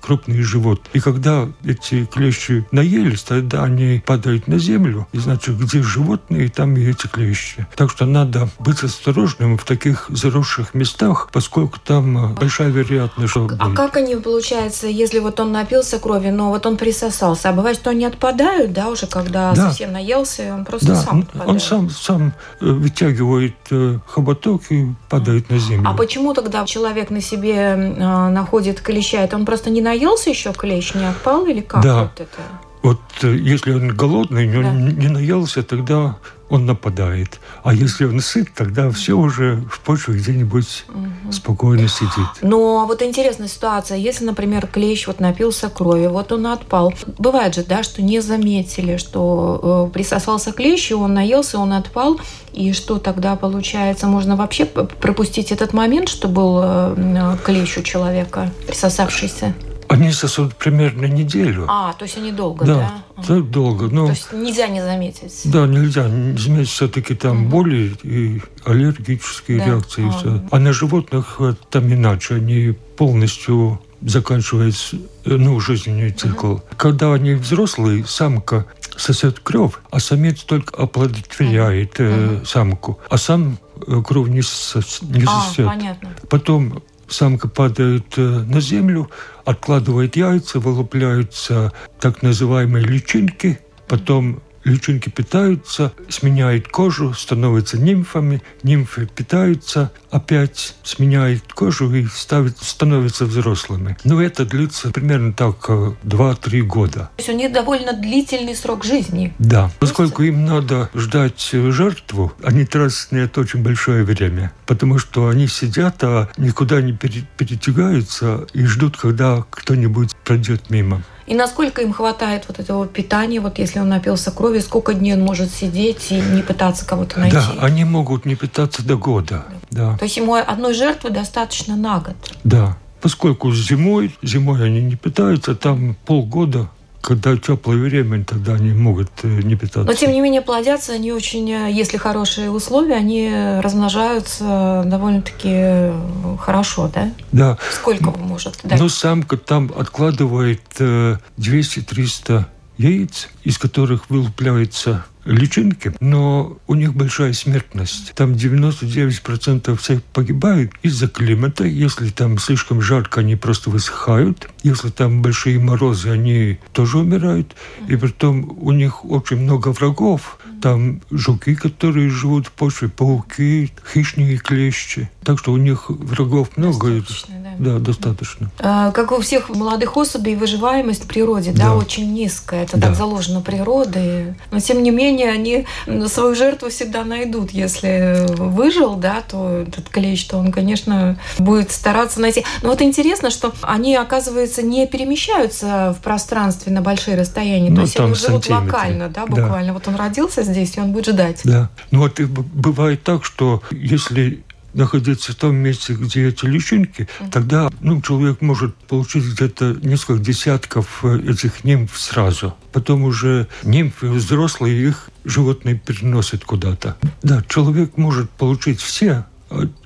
крупный 0.00 0.42
живот. 0.42 0.80
И 0.92 1.00
когда 1.00 1.48
эти 1.64 2.04
клещи 2.06 2.66
наелись, 2.70 3.22
тогда 3.22 3.64
они 3.64 4.02
падают 4.04 4.46
на 4.46 4.58
землю. 4.58 5.06
И 5.12 5.18
значит, 5.18 5.58
где 5.58 5.82
животные, 5.82 6.48
там 6.48 6.76
и 6.76 6.84
эти 6.84 7.06
клещи. 7.06 7.66
Так 7.76 7.90
что 7.90 8.06
надо 8.06 8.48
быть 8.58 8.82
осторожным 8.82 9.58
в 9.58 9.64
таких 9.64 10.06
заросших 10.08 10.74
местах, 10.74 11.28
поскольку 11.32 11.78
там 11.80 12.32
э, 12.32 12.34
большая 12.34 12.70
вероятность, 12.70 13.30
что... 13.30 13.48
А 13.58 13.72
как 13.74 13.96
они, 13.96 14.16
получается, 14.16 14.86
если 14.86 15.18
вот 15.18 15.40
он 15.40 15.52
напился 15.52 15.98
крови, 15.98 16.30
но 16.30 16.50
вот 16.50 16.66
он 16.66 16.76
присосался, 16.76 17.50
а 17.50 17.52
бывает, 17.52 17.76
что 17.76 17.90
они 17.90 18.04
отпадают, 18.04 18.72
да, 18.72 18.88
уже 18.88 19.06
когда 19.06 19.52
да. 19.54 19.68
совсем 19.68 19.92
наелся, 19.92 20.54
он 20.54 20.64
просто 20.64 20.88
да, 20.88 20.96
сам 20.96 21.20
отпадает? 21.20 21.50
он 21.50 21.60
сам, 21.60 21.90
сам 21.90 22.32
э, 22.60 22.66
вытягивает 22.66 23.56
э, 23.70 23.98
хоботок 24.06 24.62
и 24.70 24.86
падает 25.08 25.50
на 25.50 25.58
землю. 25.58 25.88
А 25.88 25.94
почему 25.94 26.34
тогда 26.34 26.64
человек 26.64 27.10
на 27.10 27.20
себе 27.20 27.74
находит 27.74 28.80
клеща? 28.80 29.22
Это 29.22 29.36
он 29.36 29.44
просто 29.44 29.70
не 29.70 29.80
наелся? 29.88 30.30
еще 30.30 30.52
клещ, 30.52 30.94
не 30.94 31.08
отпал 31.08 31.46
или 31.46 31.60
как 31.60 31.82
да. 31.82 32.02
вот 32.02 32.20
это? 32.20 32.40
Вот 32.82 33.00
э, 33.22 33.36
если 33.36 33.72
он 33.72 33.88
голодный, 33.88 34.46
да. 34.46 34.72
не 34.72 35.08
наелся, 35.08 35.62
тогда 35.62 36.16
он 36.48 36.64
нападает. 36.64 37.40
А 37.62 37.74
если 37.74 38.06
он 38.06 38.20
сыт, 38.20 38.48
тогда 38.54 38.90
все 38.90 39.14
уже 39.14 39.62
в 39.70 39.80
почве 39.80 40.14
где-нибудь 40.14 40.84
угу. 40.88 41.32
спокойно 41.32 41.88
сидит. 41.88 42.28
Но 42.40 42.86
вот 42.86 43.02
интересная 43.02 43.48
ситуация. 43.48 43.98
Если, 43.98 44.24
например, 44.24 44.66
клещ 44.66 45.06
вот 45.06 45.20
напился 45.20 45.68
крови, 45.68 46.06
вот 46.06 46.32
он 46.32 46.46
отпал. 46.46 46.94
Бывает 47.18 47.54
же, 47.54 47.64
да, 47.64 47.82
что 47.82 48.00
не 48.00 48.20
заметили, 48.20 48.96
что 48.96 49.88
э, 49.90 49.92
присосался 49.92 50.52
клещ, 50.52 50.90
и 50.90 50.94
он 50.94 51.14
наелся, 51.14 51.58
он 51.58 51.72
отпал. 51.72 52.18
И 52.52 52.72
что 52.72 52.98
тогда 52.98 53.36
получается? 53.36 54.06
Можно 54.06 54.36
вообще 54.36 54.64
пропустить 54.64 55.52
этот 55.52 55.74
момент, 55.74 56.08
что 56.08 56.28
был 56.28 56.60
э, 56.62 57.36
клещ 57.44 57.78
у 57.78 57.82
человека, 57.82 58.50
присосавшийся? 58.66 59.54
Они 59.88 60.12
сосут 60.12 60.54
примерно 60.56 61.06
неделю. 61.06 61.66
А, 61.68 61.94
то 61.94 62.04
есть 62.04 62.16
они 62.18 62.30
долго, 62.30 62.64
да? 62.64 63.02
Да, 63.16 63.22
так 63.22 63.50
долго. 63.50 63.88
Но, 63.88 64.06
то 64.06 64.12
есть 64.12 64.32
нельзя 64.32 64.68
не 64.68 64.82
заметить? 64.82 65.40
Да, 65.44 65.66
нельзя 65.66 66.08
не 66.08 66.36
заметить. 66.36 66.70
Все-таки 66.70 67.14
там 67.14 67.44
угу. 67.44 67.50
боли 67.50 67.96
и 68.02 68.42
аллергические 68.64 69.58
да. 69.58 69.66
реакции. 69.66 70.06
А, 70.06 70.12
все. 70.12 70.42
а 70.50 70.58
на 70.58 70.72
животных 70.72 71.36
э, 71.40 71.54
там 71.70 71.92
иначе. 71.92 72.34
Они 72.34 72.76
полностью 72.96 73.80
заканчивают 74.02 74.76
ну, 75.24 75.58
жизненный 75.60 76.10
цикл. 76.10 76.52
Угу. 76.52 76.62
Когда 76.76 77.14
они 77.14 77.32
взрослые, 77.32 78.04
самка 78.06 78.66
сосет 78.96 79.40
кровь, 79.40 79.74
а 79.90 80.00
самец 80.00 80.42
только 80.42 80.76
оплодотворяет 80.76 81.94
угу. 81.94 82.08
э, 82.08 82.42
самку. 82.44 82.98
А 83.08 83.16
сам 83.16 83.58
э, 83.86 84.02
кровь 84.06 84.28
не, 84.28 84.42
сос, 84.42 85.00
не 85.02 85.24
а, 85.26 85.40
сосет. 85.40 85.66
Понятно. 85.66 86.10
Потом 86.28 86.82
самка 87.08 87.48
падает 87.48 88.14
э, 88.16 88.22
на 88.22 88.60
землю, 88.60 89.10
откладывает 89.48 90.14
яйца, 90.16 90.60
вылупляются 90.60 91.72
так 92.00 92.22
называемые 92.22 92.84
личинки, 92.84 93.58
потом 93.86 94.42
личинки 94.68 95.08
питаются, 95.08 95.92
сменяют 96.08 96.68
кожу, 96.68 97.14
становятся 97.14 97.78
нимфами, 97.78 98.42
нимфы 98.62 99.06
питаются, 99.06 99.92
опять 100.10 100.76
сменяют 100.82 101.52
кожу 101.52 101.92
и 101.92 102.06
ставят, 102.06 102.58
становятся 102.58 103.26
взрослыми. 103.26 103.96
Но 104.04 104.22
это 104.22 104.44
длится 104.44 104.90
примерно 104.90 105.32
так 105.32 105.68
2-3 105.68 105.96
э, 106.04 106.62
года. 106.62 107.10
То 107.16 107.18
есть 107.18 107.28
у 107.28 107.32
них 107.32 107.52
довольно 107.52 107.92
длительный 107.92 108.54
срок 108.54 108.84
жизни. 108.84 109.34
Да, 109.38 109.70
поскольку 109.78 110.22
им 110.22 110.44
надо 110.44 110.90
ждать 110.94 111.50
э, 111.52 111.70
жертву, 111.70 112.32
они 112.42 112.64
тратят 112.64 113.12
на 113.12 113.18
это 113.18 113.40
очень 113.40 113.62
большое 113.62 114.04
время, 114.04 114.52
потому 114.66 114.98
что 114.98 115.28
они 115.28 115.46
сидят, 115.48 116.02
а 116.02 116.28
никуда 116.36 116.80
не 116.80 116.92
перетягаются 116.92 118.46
и 118.52 118.64
ждут, 118.64 118.96
когда 118.96 119.44
кто-нибудь 119.50 120.14
пройдет 120.24 120.70
мимо. 120.70 121.02
И 121.28 121.34
насколько 121.34 121.82
им 121.82 121.92
хватает 121.92 122.44
вот 122.48 122.58
этого 122.58 122.86
питания, 122.86 123.40
вот 123.40 123.58
если 123.58 123.80
он 123.80 123.90
напился 123.90 124.30
крови, 124.30 124.60
сколько 124.60 124.94
дней 124.94 125.12
он 125.12 125.20
может 125.20 125.50
сидеть 125.50 126.10
и 126.10 126.20
не 126.20 126.40
пытаться 126.40 126.86
кого-то 126.86 127.20
найти? 127.20 127.36
Да, 127.36 127.52
они 127.60 127.84
могут 127.84 128.24
не 128.24 128.34
питаться 128.34 128.82
до 128.82 128.96
года. 128.96 129.44
Да. 129.70 129.98
То 129.98 130.04
есть 130.04 130.16
ему 130.16 130.34
одной 130.34 130.72
жертвы 130.72 131.10
достаточно 131.10 131.76
на 131.76 131.98
год? 131.98 132.16
Да. 132.44 132.78
Поскольку 133.02 133.52
зимой, 133.52 134.16
зимой 134.22 134.64
они 134.64 134.80
не 134.80 134.96
питаются, 134.96 135.54
там 135.54 135.96
полгода 136.06 136.70
когда 137.00 137.36
теплое 137.36 137.78
время, 137.78 138.24
тогда 138.24 138.54
они 138.54 138.72
могут 138.72 139.10
э, 139.22 139.28
не 139.42 139.56
питаться. 139.56 139.84
Но 139.84 139.94
тем 139.94 140.12
не 140.12 140.20
менее 140.20 140.42
плодятся 140.42 140.92
они 140.92 141.12
очень, 141.12 141.50
э, 141.50 141.72
если 141.72 141.96
хорошие 141.96 142.50
условия, 142.50 142.96
они 142.96 143.30
размножаются 143.62 144.82
довольно-таки 144.84 145.48
э, 145.52 146.36
хорошо, 146.40 146.90
да? 146.92 147.10
Да. 147.32 147.58
Сколько 147.72 148.10
может 148.10 148.60
дать? 148.64 148.80
Ну, 148.80 148.88
самка 148.88 149.36
там 149.36 149.70
откладывает 149.76 150.62
200-300 150.78 152.44
яиц, 152.78 153.28
из 153.42 153.58
которых 153.58 154.08
вылупляется 154.10 155.04
личинки, 155.28 155.92
но 156.00 156.56
у 156.66 156.74
них 156.74 156.94
большая 156.94 157.32
смертность. 157.32 158.12
Там 158.14 158.32
99% 158.32 159.76
всех 159.76 160.02
погибают 160.04 160.72
из-за 160.82 161.08
климата. 161.08 161.64
Если 161.64 162.08
там 162.10 162.38
слишком 162.38 162.80
жарко, 162.80 163.20
они 163.20 163.36
просто 163.36 163.70
высыхают. 163.70 164.48
Если 164.68 164.90
там 164.90 165.22
большие 165.22 165.58
морозы, 165.58 166.10
они 166.10 166.58
тоже 166.74 166.98
умирают. 166.98 167.56
И 167.88 167.96
потом 167.96 168.58
у 168.60 168.72
них 168.72 169.02
очень 169.06 169.38
много 169.38 169.68
врагов. 169.68 170.38
Там 170.60 171.00
жуки, 171.10 171.54
которые 171.54 172.10
живут 172.10 172.48
в 172.48 172.52
почве, 172.52 172.88
пауки, 172.88 173.72
хищники, 173.94 174.36
клещи. 174.36 175.08
Так 175.24 175.38
что 175.38 175.52
у 175.52 175.56
них 175.56 175.88
врагов 175.88 176.56
много. 176.56 176.90
Достаточно, 176.90 177.34
да. 177.58 177.72
да, 177.72 177.78
достаточно. 177.78 178.50
А, 178.58 178.90
как 178.90 179.12
у 179.12 179.20
всех 179.20 179.48
молодых 179.48 179.96
особей, 179.96 180.36
выживаемость 180.36 181.04
в 181.04 181.06
природе, 181.06 181.52
да, 181.52 181.68
да 181.68 181.76
очень 181.76 182.12
низкая. 182.12 182.64
Это 182.64 182.76
да. 182.76 182.88
так 182.88 182.96
заложено 182.96 183.40
природой. 183.40 184.34
Но 184.50 184.60
тем 184.60 184.82
не 184.82 184.90
менее, 184.90 185.30
они 185.30 185.66
свою 186.08 186.34
жертву 186.34 186.68
всегда 186.68 187.04
найдут. 187.04 187.52
Если 187.52 188.26
выжил, 188.36 188.96
да, 188.96 189.22
то 189.26 189.64
этот 189.66 189.88
клещ, 189.88 190.26
то 190.26 190.38
он, 190.38 190.52
конечно, 190.52 191.18
будет 191.38 191.70
стараться 191.70 192.20
найти. 192.20 192.44
Но 192.62 192.70
вот 192.70 192.82
интересно, 192.82 193.30
что 193.30 193.54
они, 193.62 193.94
оказывается, 193.94 194.57
не 194.62 194.86
перемещаются 194.86 195.94
в 195.98 196.02
пространстве 196.02 196.72
на 196.72 196.82
большие 196.82 197.16
расстояния. 197.16 197.70
Ну, 197.70 197.76
то 197.76 197.82
есть 197.82 198.00
они 198.00 198.14
живут 198.14 198.48
локально, 198.48 199.08
да, 199.08 199.26
буквально. 199.26 199.68
Да. 199.68 199.72
Вот 199.74 199.88
он 199.88 199.96
родился 199.96 200.42
здесь, 200.42 200.76
и 200.76 200.80
он 200.80 200.92
будет 200.92 201.06
ждать. 201.06 201.40
Да. 201.44 201.70
Ну 201.90 202.00
вот 202.00 202.20
бывает 202.20 203.02
так, 203.02 203.24
что 203.24 203.62
если 203.70 204.42
находиться 204.74 205.32
в 205.32 205.34
том 205.34 205.56
месте, 205.56 205.94
где 205.94 206.28
эти 206.28 206.44
личинки, 206.46 207.02
mm-hmm. 207.02 207.30
тогда 207.30 207.70
ну, 207.80 208.00
человек 208.02 208.40
может 208.40 208.74
получить 208.76 209.24
где-то 209.24 209.76
несколько 209.82 210.22
десятков 210.22 211.00
э, 211.02 211.18
этих 211.30 211.64
нимф 211.64 211.98
сразу. 211.98 212.54
Потом 212.72 213.04
уже 213.04 213.48
нимфы 213.62 214.08
взрослые, 214.08 214.88
их 214.88 215.10
животные 215.24 215.74
переносят 215.76 216.44
куда-то. 216.44 216.96
Да, 217.22 217.42
человек 217.48 217.96
может 217.96 218.30
получить 218.30 218.80
все, 218.80 219.24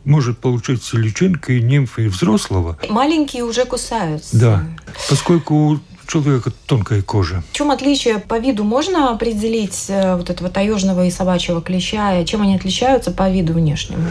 может 0.05 0.39
получить 0.39 0.93
личинка 0.93 1.53
и 1.53 1.63
нимфы 1.63 2.07
и 2.07 2.09
взрослого. 2.09 2.79
Маленькие 2.89 3.45
уже 3.45 3.65
кусаются. 3.65 4.37
Да, 4.37 4.65
поскольку 5.09 5.81
человека 6.13 6.51
тонкая 6.67 7.01
кожа. 7.01 7.43
В 7.53 7.57
чем 7.57 7.71
отличие 7.71 8.19
по 8.19 8.39
виду? 8.39 8.65
Можно 8.65 9.13
определить 9.13 9.87
э, 9.89 10.17
вот 10.17 10.29
этого 10.29 10.51
таежного 10.51 11.07
и 11.07 11.11
собачьего 11.11 11.63
клеща? 11.63 12.23
Чем 12.25 12.43
они 12.43 12.55
отличаются 12.55 13.13
по 13.13 13.31
виду 13.31 13.55
внешнему? 13.55 14.03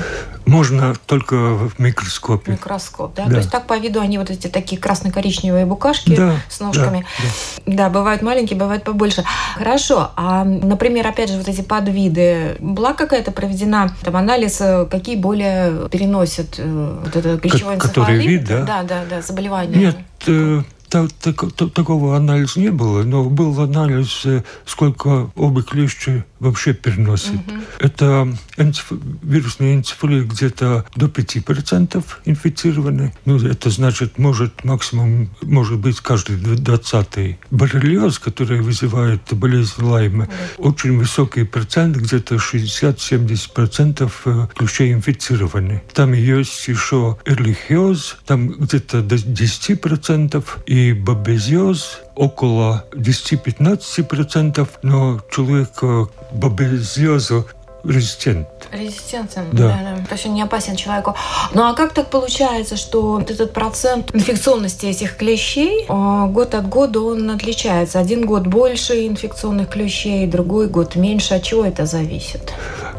Можно 0.48 0.96
только 1.06 1.36
в 1.36 1.78
микроскопе. 1.78 2.54
Микроскоп, 2.54 3.14
да? 3.16 3.26
да. 3.26 3.32
То 3.32 3.38
есть 3.38 3.52
так 3.52 3.68
по 3.68 3.78
виду 3.78 4.00
они 4.00 4.18
вот 4.18 4.32
эти 4.32 4.48
такие 4.48 4.82
красно-коричневые 4.82 5.68
букашки 5.68 6.16
да, 6.16 6.38
с 6.50 6.60
ножками. 6.60 7.06
Да, 7.20 7.24
да. 7.68 7.78
да, 7.78 7.90
бывают 7.90 8.24
маленькие, 8.24 8.58
бывают 8.58 8.84
побольше. 8.84 9.24
Хорошо. 9.56 10.10
А, 10.16 10.44
например, 10.44 11.06
опять 11.06 11.30
же, 11.30 11.38
вот 11.38 11.48
эти 11.48 11.62
подвиды. 11.62 12.56
Была 12.60 12.94
какая-то 12.94 13.32
проведена 13.32 13.96
там 14.02 14.16
анализ, 14.16 14.60
э, 14.60 14.88
какие 14.90 15.18
более 15.18 15.88
переносят 15.90 16.56
э, 16.58 17.00
вот 17.04 17.16
это 17.16 17.38
клещевой? 17.38 17.78
Который 17.78 18.18
вид, 18.26 18.46
да? 18.46 18.64
Да, 18.64 18.84
да, 18.84 19.04
да, 19.08 19.22
заболевание. 19.22 19.94
Нет, 20.26 20.66
так, 20.92 21.12
так, 21.56 21.74
такого 21.74 22.18
анализа 22.18 22.60
не 22.60 22.70
было, 22.70 23.04
но 23.04 23.24
был 23.24 23.60
анализ, 23.62 24.26
э, 24.26 24.44
сколько 24.66 25.32
оба 25.36 25.64
клещи 25.64 26.26
вообще 26.42 26.74
переносит. 26.74 27.36
Угу. 27.48 27.62
Это 27.80 28.36
энцеф... 28.58 28.92
вирусный 29.22 29.76
энцефалит 29.76 30.28
где-то 30.28 30.86
до 30.96 31.06
5% 31.06 32.04
инфицированы. 32.26 33.14
Ну, 33.26 33.38
это 33.38 33.70
значит, 33.70 34.18
может 34.18 34.64
максимум, 34.64 35.30
может 35.44 35.78
быть, 35.78 36.00
каждый 36.00 36.38
20-й. 36.38 37.38
Боррелиоз, 37.52 38.18
который 38.18 38.62
вызывает 38.62 39.22
болезнь 39.32 39.84
Лайма, 39.84 40.28
угу. 40.58 40.70
очень 40.70 40.98
высокий 40.98 41.44
процент, 41.44 41.96
где-то 41.96 42.36
60-70% 42.36 44.12
э, 44.26 44.48
ключей 44.56 44.94
инфицированы. 44.94 45.84
Там 45.94 46.14
есть 46.14 46.68
еще 46.68 47.18
эрлихиоз, 47.26 48.18
там 48.26 48.50
где-то 48.50 49.04
до 49.04 49.16
10%, 49.16 50.44
и 50.66 50.94
бабезиоз, 50.94 52.00
около 52.22 52.86
10-15%, 52.92 54.70
но 54.84 55.20
человек 55.32 55.72
к 55.72 56.08
бабезиозу 56.32 57.48
резистент. 57.84 58.48
Резистентен, 58.72 59.46
да. 59.52 59.68
да, 59.68 59.96
да. 59.98 60.06
То 60.06 60.14
есть 60.14 60.26
он 60.26 60.34
не 60.34 60.42
опасен 60.42 60.76
человеку. 60.76 61.16
Ну 61.54 61.64
а 61.64 61.74
как 61.74 61.94
так 61.94 62.10
получается, 62.10 62.78
что 62.78 63.20
этот 63.20 63.54
процент 63.54 64.16
инфекционности 64.16 64.86
этих 64.86 65.18
клещей 65.18 65.86
а, 65.90 66.28
год 66.28 66.56
от 66.56 66.70
года 66.70 67.02
он 67.02 67.30
отличается? 67.30 68.00
Один 68.00 68.26
год 68.26 68.48
больше 68.48 69.08
инфекционных 69.08 69.70
клещей, 69.70 70.26
другой 70.28 70.68
год 70.68 70.96
меньше. 70.96 71.34
От 71.34 71.44
чего 71.44 71.66
это 71.66 71.86
зависит? 71.86 72.54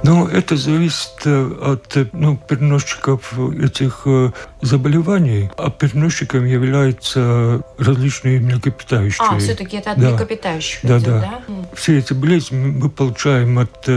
Ну, 0.04 0.26
это 0.26 0.56
зависит 0.56 1.26
э, 1.26 1.72
от 1.72 1.96
э, 1.96 2.06
ну, 2.12 2.36
переносчиков 2.36 3.38
этих 3.38 4.02
э, 4.06 4.32
заболеваний, 4.60 5.48
а 5.56 5.70
переносчиком 5.70 6.44
являются 6.44 7.62
различные 7.78 8.40
млекопитающие. 8.40 9.24
А, 9.28 9.38
все-таки 9.38 9.76
это 9.76 9.92
от 9.92 10.00
да. 10.00 10.10
млекопитающих 10.10 10.80
да, 10.82 10.98
идет, 10.98 11.06
да. 11.06 11.42
да? 11.46 11.54
Все 11.74 11.98
эти 11.98 12.14
болезни 12.14 12.56
мы 12.56 12.90
получаем 12.90 13.60
от 13.60 13.88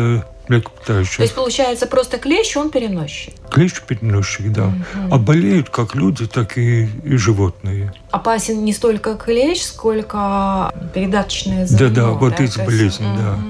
млекопитающих. 0.48 1.18
То 1.18 1.24
есть, 1.24 1.36
получается, 1.36 1.88
просто 1.88 2.18
клещ, 2.18 2.56
он 2.58 2.70
переносчик? 2.70 3.34
Клещ 3.50 3.82
переносчик, 3.82 4.52
да. 4.52 4.66
Угу. 4.66 5.14
А 5.16 5.18
болеют 5.18 5.70
как 5.70 5.96
люди, 5.96 6.28
так 6.28 6.58
и, 6.58 6.86
и 7.04 7.18
животные. 7.18 7.94
Опасен 8.12 8.64
не 8.64 8.74
столько 8.74 9.16
клещ, 9.16 9.62
сколько 9.62 10.74
передаточное 10.94 11.66
звено. 11.66 11.90
Да, 11.90 11.96
да, 11.96 12.10
вот 12.12 12.36
да? 12.38 12.44
эти 12.44 12.58
болезни, 12.60 13.08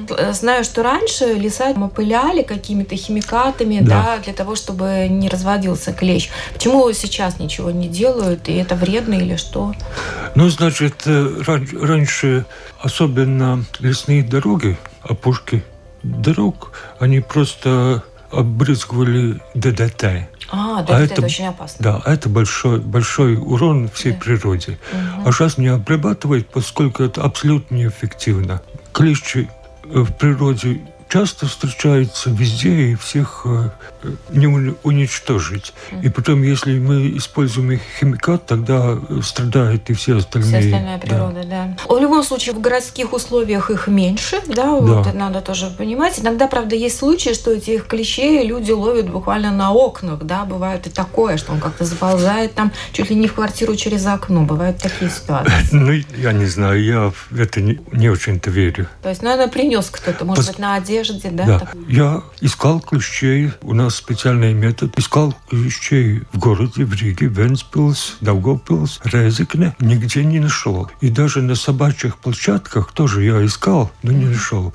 да. 0.07 0.33
Знаю, 0.33 0.63
что 0.63 0.83
раньше 0.83 1.33
леса 1.33 1.71
опыляли 1.71 2.43
какими-то 2.43 2.95
химикатами, 2.95 3.79
да. 3.81 4.17
да, 4.17 4.23
для 4.23 4.33
того, 4.33 4.55
чтобы 4.55 5.07
не 5.09 5.29
разводился 5.29 5.93
клещ. 5.93 6.29
Почему 6.53 6.91
сейчас 6.93 7.39
ничего 7.39 7.71
не 7.71 7.87
делают, 7.87 8.47
и 8.49 8.53
это 8.53 8.75
вредно 8.75 9.15
или 9.15 9.35
что? 9.35 9.73
Ну, 10.35 10.49
значит, 10.49 11.03
э, 11.05 11.41
раньше 11.45 12.45
особенно 12.79 13.63
лесные 13.79 14.23
дороги, 14.23 14.77
опушки 15.01 15.63
дорог, 16.05 16.71
они 16.99 17.19
просто 17.19 18.03
обрызгивали 18.31 19.39
ДДТ. 19.53 20.27
А, 20.51 20.81
ДДТ 20.83 20.89
а 20.91 20.99
это, 20.99 21.13
это 21.13 21.25
очень 21.25 21.47
опасно. 21.47 21.77
Да, 21.79 22.01
это 22.05 22.29
большой, 22.29 22.79
большой 22.79 23.35
урон 23.35 23.89
всей 23.89 24.13
да. 24.13 24.19
природе. 24.19 24.77
Угу. 24.91 25.27
А 25.29 25.31
сейчас 25.31 25.57
не 25.57 25.67
обрабатывает, 25.67 26.49
поскольку 26.49 27.03
это 27.03 27.23
абсолютно 27.23 27.75
неэффективно. 27.75 28.61
Клещи 28.93 29.49
в 29.83 30.11
природе 30.13 30.81
часто 31.09 31.47
встречается 31.47 32.29
везде 32.29 32.91
и 32.91 32.95
всех 32.95 33.45
э, 33.45 33.69
не 34.29 34.47
уничтожить. 34.83 35.73
И 36.01 36.09
потом, 36.09 36.43
если 36.43 36.77
мы 36.79 37.17
используем 37.17 37.79
химикат, 37.99 38.45
тогда 38.45 38.97
страдают 39.23 39.89
и 39.89 39.93
все 39.93 40.17
остальные. 40.17 40.49
Вся 40.49 40.59
остальная 40.59 40.97
природа, 40.97 41.43
да. 41.43 41.75
да. 41.77 41.93
В 41.93 41.99
любом 41.99 42.23
случае, 42.23 42.55
в 42.55 42.61
городских 42.61 43.13
условиях 43.13 43.69
их 43.69 43.87
меньше, 43.87 44.37
да, 44.47 44.71
вот 44.71 45.03
да. 45.03 45.09
это 45.09 45.17
надо 45.17 45.41
тоже 45.41 45.69
понимать. 45.69 46.19
Иногда, 46.19 46.47
правда, 46.47 46.75
есть 46.75 46.97
случаи, 46.97 47.33
что 47.33 47.51
этих 47.51 47.87
клещей 47.87 48.45
люди 48.45 48.71
ловят 48.71 49.09
буквально 49.09 49.51
на 49.51 49.71
окнах, 49.73 50.23
да, 50.23 50.45
бывает 50.45 50.87
и 50.87 50.89
такое, 50.89 51.37
что 51.37 51.53
он 51.53 51.59
как-то 51.59 51.85
заползает 51.85 52.53
там 52.55 52.71
чуть 52.91 53.09
ли 53.09 53.15
не 53.15 53.27
в 53.27 53.33
квартиру 53.33 53.75
через 53.75 54.05
окно. 54.05 54.43
Бывают 54.43 54.77
такие 54.77 55.09
ситуации. 55.09 55.53
Ну, 55.75 55.91
я 56.17 56.31
не 56.31 56.45
знаю, 56.45 56.83
я 56.83 57.11
в 57.11 57.39
это 57.39 57.61
не, 57.61 57.79
не 57.91 58.09
очень-то 58.09 58.49
верю. 58.49 58.87
То 59.03 59.09
есть, 59.09 59.21
наверное, 59.21 59.47
принес 59.47 59.89
кто-то, 59.89 60.25
может 60.25 60.45
Пос... 60.45 60.55
быть, 60.55 60.59
на 60.59 60.75
одежде, 60.95 61.29
да? 61.31 61.45
Да. 61.45 61.69
Я 61.87 62.23
искал 62.41 62.79
клещей 62.79 63.51
у 63.61 63.73
нас 63.73 63.95
специальный 63.95 64.53
метод. 64.53 64.97
Искал 64.97 65.35
ключей 65.49 66.23
в 66.31 66.39
городе, 66.39 66.85
в 66.85 66.93
Риге, 66.93 67.27
Венспилс, 67.27 68.17
Даугавпилс, 68.21 69.01
Резекне. 69.03 69.75
Нигде 69.79 70.23
не 70.23 70.39
нашел. 70.39 70.89
И 71.01 71.09
даже 71.09 71.41
на 71.41 71.55
собачьих 71.55 72.17
площадках 72.17 72.91
тоже 72.91 73.23
я 73.23 73.45
искал, 73.45 73.91
но 74.03 74.11
не 74.11 74.25
нашел. 74.25 74.73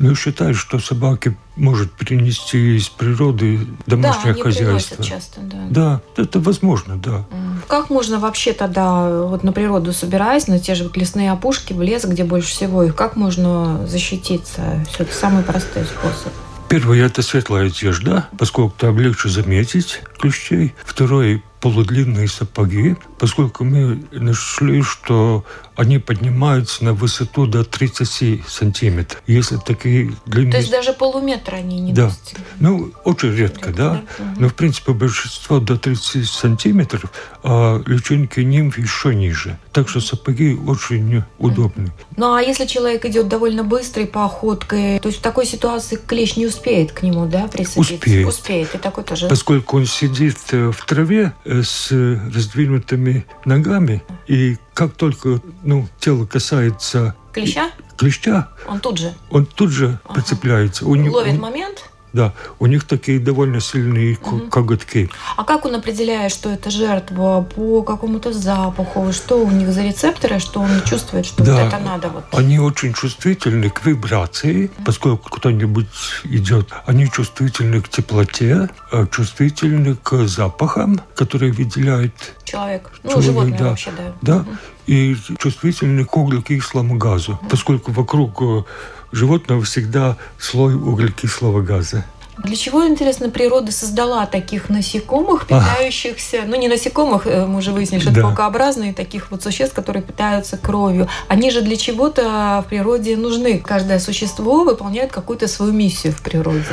Ну, 0.00 0.14
считаю, 0.14 0.54
что 0.54 0.78
собаки 0.78 1.36
может 1.56 1.92
принести 1.92 2.76
из 2.76 2.88
природы 2.88 3.60
домашнее 3.86 4.34
да, 4.34 4.42
хозяйство. 4.42 5.04
часто, 5.04 5.40
да. 5.42 5.58
Да, 5.68 6.00
это 6.16 6.40
возможно, 6.40 6.96
да. 6.96 7.26
Как 7.68 7.90
можно 7.90 8.18
вообще 8.18 8.54
тогда 8.54 9.24
вот 9.24 9.44
на 9.44 9.52
природу 9.52 9.92
собираясь, 9.92 10.48
на 10.48 10.58
те 10.58 10.74
же 10.74 10.90
лесные 10.94 11.30
опушки, 11.30 11.74
в 11.74 11.82
лес, 11.82 12.06
где 12.06 12.24
больше 12.24 12.48
всего 12.48 12.82
их, 12.82 12.96
как 12.96 13.14
можно 13.14 13.86
защититься? 13.86 14.82
Все 14.90 15.02
это 15.02 15.14
самый 15.14 15.42
простой 15.42 15.84
способ. 15.84 16.32
Первое– 16.70 17.04
это 17.06 17.20
светлая 17.20 17.66
одежда, 17.66 18.28
поскольку 18.38 18.74
там 18.78 18.98
легче 18.98 19.28
заметить 19.28 20.00
клещей. 20.18 20.72
Второе– 20.84 21.42
полудлинные 21.60 22.28
сапоги, 22.28 22.96
поскольку 23.18 23.64
мы 23.64 24.02
нашли, 24.12 24.82
что 24.82 25.44
они 25.76 25.98
поднимаются 25.98 26.84
на 26.84 26.92
высоту 26.92 27.46
до 27.46 27.64
30 27.64 28.46
сантиметров. 28.46 29.22
Если 29.26 29.56
такие 29.56 30.12
длинные... 30.26 30.52
То 30.52 30.58
есть 30.58 30.70
даже 30.70 30.92
полуметра 30.92 31.56
они 31.56 31.80
не 31.80 31.92
да. 31.92 32.08
достигают? 32.08 32.48
Ну, 32.58 32.92
очень 33.04 33.34
редко, 33.34 33.68
редко 33.68 33.72
да. 33.72 34.02
да? 34.18 34.34
Но, 34.36 34.48
в 34.48 34.54
принципе, 34.54 34.92
большинство 34.92 35.58
до 35.58 35.78
30 35.78 36.28
сантиметров, 36.28 37.10
а 37.42 37.82
личинки 37.86 38.40
нимф 38.40 38.78
еще 38.78 39.14
ниже. 39.14 39.58
Так 39.72 39.88
что 39.88 40.00
сапоги 40.00 40.54
очень 40.54 41.22
удобны. 41.38 41.92
Ну, 42.16 42.34
а 42.34 42.42
если 42.42 42.66
человек 42.66 43.04
идет 43.06 43.28
довольно 43.28 43.64
быстрой 43.64 44.06
походкой, 44.06 44.98
то 44.98 45.08
есть 45.08 45.20
в 45.20 45.22
такой 45.22 45.46
ситуации 45.46 45.96
клещ 45.96 46.36
не 46.36 46.46
успеет 46.46 46.92
к 46.92 47.02
нему, 47.02 47.26
да, 47.26 47.48
присоединиться? 47.48 47.94
Успеет. 47.94 48.28
Успеет. 48.28 48.74
И 48.74 48.78
такой 48.78 49.04
тоже... 49.04 49.28
Поскольку 49.28 49.78
он 49.78 49.86
сидит 49.86 50.38
э, 50.52 50.70
в 50.70 50.84
траве 50.84 51.32
с 51.50 51.90
раздвинутыми 51.90 53.26
ногами, 53.44 54.02
и 54.26 54.56
как 54.74 54.94
только 54.94 55.40
ну, 55.62 55.88
тело 55.98 56.26
касается 56.26 57.14
клеща, 57.32 57.70
клеща 57.96 58.48
он 58.66 58.80
тут 58.80 58.98
же, 58.98 59.14
он 59.30 59.46
тут 59.46 59.70
же 59.70 59.98
ага. 60.04 60.14
прицепляется. 60.14 60.86
Он, 60.86 61.08
Ловит 61.08 61.34
он, 61.34 61.40
момент. 61.40 61.90
Да, 62.12 62.32
у 62.58 62.66
них 62.66 62.84
такие 62.84 63.20
довольно 63.20 63.60
сильные 63.60 64.16
угу. 64.16 64.48
коготки. 64.48 65.08
А 65.36 65.44
как 65.44 65.64
он 65.64 65.76
определяет, 65.76 66.32
что 66.32 66.50
это 66.50 66.70
жертва 66.70 67.46
по 67.54 67.82
какому-то 67.82 68.32
запаху? 68.32 69.12
Что 69.12 69.36
у 69.36 69.50
них 69.50 69.70
за 69.72 69.82
рецепторы, 69.82 70.40
что 70.40 70.60
он 70.60 70.82
чувствует, 70.84 71.26
что 71.26 71.44
да, 71.44 71.64
вот 71.64 71.72
это 71.72 71.78
надо? 71.78 72.08
Вот? 72.08 72.24
Они 72.32 72.58
очень 72.58 72.92
чувствительны 72.94 73.70
к 73.70 73.84
вибрации, 73.86 74.66
угу. 74.66 74.84
поскольку 74.84 75.30
кто-нибудь 75.30 75.86
идет. 76.24 76.68
Они 76.86 77.08
чувствительны 77.10 77.80
к 77.80 77.88
теплоте, 77.88 78.68
а 78.90 79.06
чувствительны 79.06 79.94
к 79.94 80.26
запахам, 80.26 81.00
которые 81.14 81.52
выделяет 81.52 82.12
человек. 82.44 82.90
Ну, 83.02 83.10
человек, 83.10 83.26
животное 83.26 83.58
да. 83.58 83.68
вообще, 83.68 83.90
да. 83.96 84.14
Да, 84.22 84.36
угу. 84.38 84.50
и 84.86 85.16
чувствительны 85.38 86.04
к 86.04 86.16
углекислому 86.16 86.96
газу, 86.96 87.32
угу. 87.32 87.48
поскольку 87.48 87.92
вокруг 87.92 88.42
э, 88.42 88.62
животного 89.12 89.62
всегда 89.62 90.16
слой 90.38 90.74
углекислого 90.74 91.62
газа. 91.62 92.04
Для 92.42 92.56
чего, 92.56 92.86
интересно, 92.86 93.28
природа 93.28 93.70
создала 93.70 94.24
таких 94.24 94.70
насекомых, 94.70 95.46
питающихся, 95.46 96.44
ну 96.46 96.56
не 96.56 96.68
насекомых, 96.68 97.26
э, 97.26 97.44
мы 97.44 97.58
уже 97.58 97.72
выяснили, 97.72 98.00
что 98.00 98.10
да. 98.10 98.20
это 98.20 98.28
паукообразные, 98.28 98.94
таких 98.94 99.30
вот 99.30 99.42
существ, 99.42 99.74
которые 99.74 100.02
питаются 100.02 100.56
кровью. 100.56 101.08
Они 101.28 101.50
же 101.50 101.60
для 101.60 101.76
чего-то 101.76 102.64
в 102.64 102.70
природе 102.70 103.16
нужны. 103.16 103.58
Каждое 103.58 103.98
существо 103.98 104.64
выполняет 104.64 105.12
какую-то 105.12 105.48
свою 105.48 105.72
миссию 105.72 106.14
в 106.14 106.22
природе. 106.22 106.64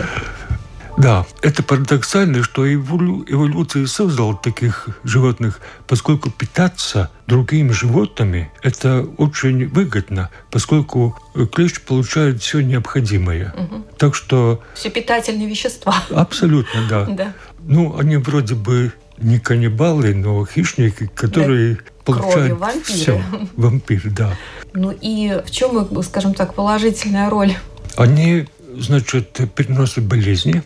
Да, 0.97 1.27
это 1.43 1.61
парадоксально, 1.61 2.43
что 2.43 2.71
эволюция 2.73 3.85
создала 3.85 4.35
таких 4.35 4.89
животных, 5.03 5.59
поскольку 5.87 6.31
питаться 6.31 7.11
другими 7.27 7.71
животными– 7.71 8.51
это 8.63 9.07
очень 9.17 9.67
выгодно, 9.67 10.31
поскольку 10.49 11.15
клещ 11.53 11.81
получает 11.81 12.41
все 12.41 12.61
необходимое. 12.61 13.53
Угу. 13.55 13.83
Так 13.97 14.15
что… 14.15 14.61
Все 14.73 14.89
питательные 14.89 15.47
вещества. 15.47 15.95
Абсолютно, 16.09 16.81
да. 16.89 17.05
да. 17.09 17.33
Ну, 17.59 17.95
они 17.97 18.17
вроде 18.17 18.55
бы 18.55 18.91
не 19.19 19.39
каннибалы, 19.39 20.15
но 20.15 20.45
хищники, 20.45 21.11
которые 21.13 21.75
да. 21.75 21.81
получают 22.05 22.57
Кровью, 22.57 22.83
все. 22.83 23.21
Вампир, 23.55 24.01
да. 24.11 24.31
Ну 24.73 24.91
и 24.99 25.41
в 25.45 25.51
чем, 25.51 26.03
скажем 26.03 26.33
так, 26.33 26.55
положительная 26.55 27.29
роль? 27.29 27.53
Они 27.95 28.47
значит, 28.79 29.39
переносит 29.55 30.03
болезни, 30.03 30.63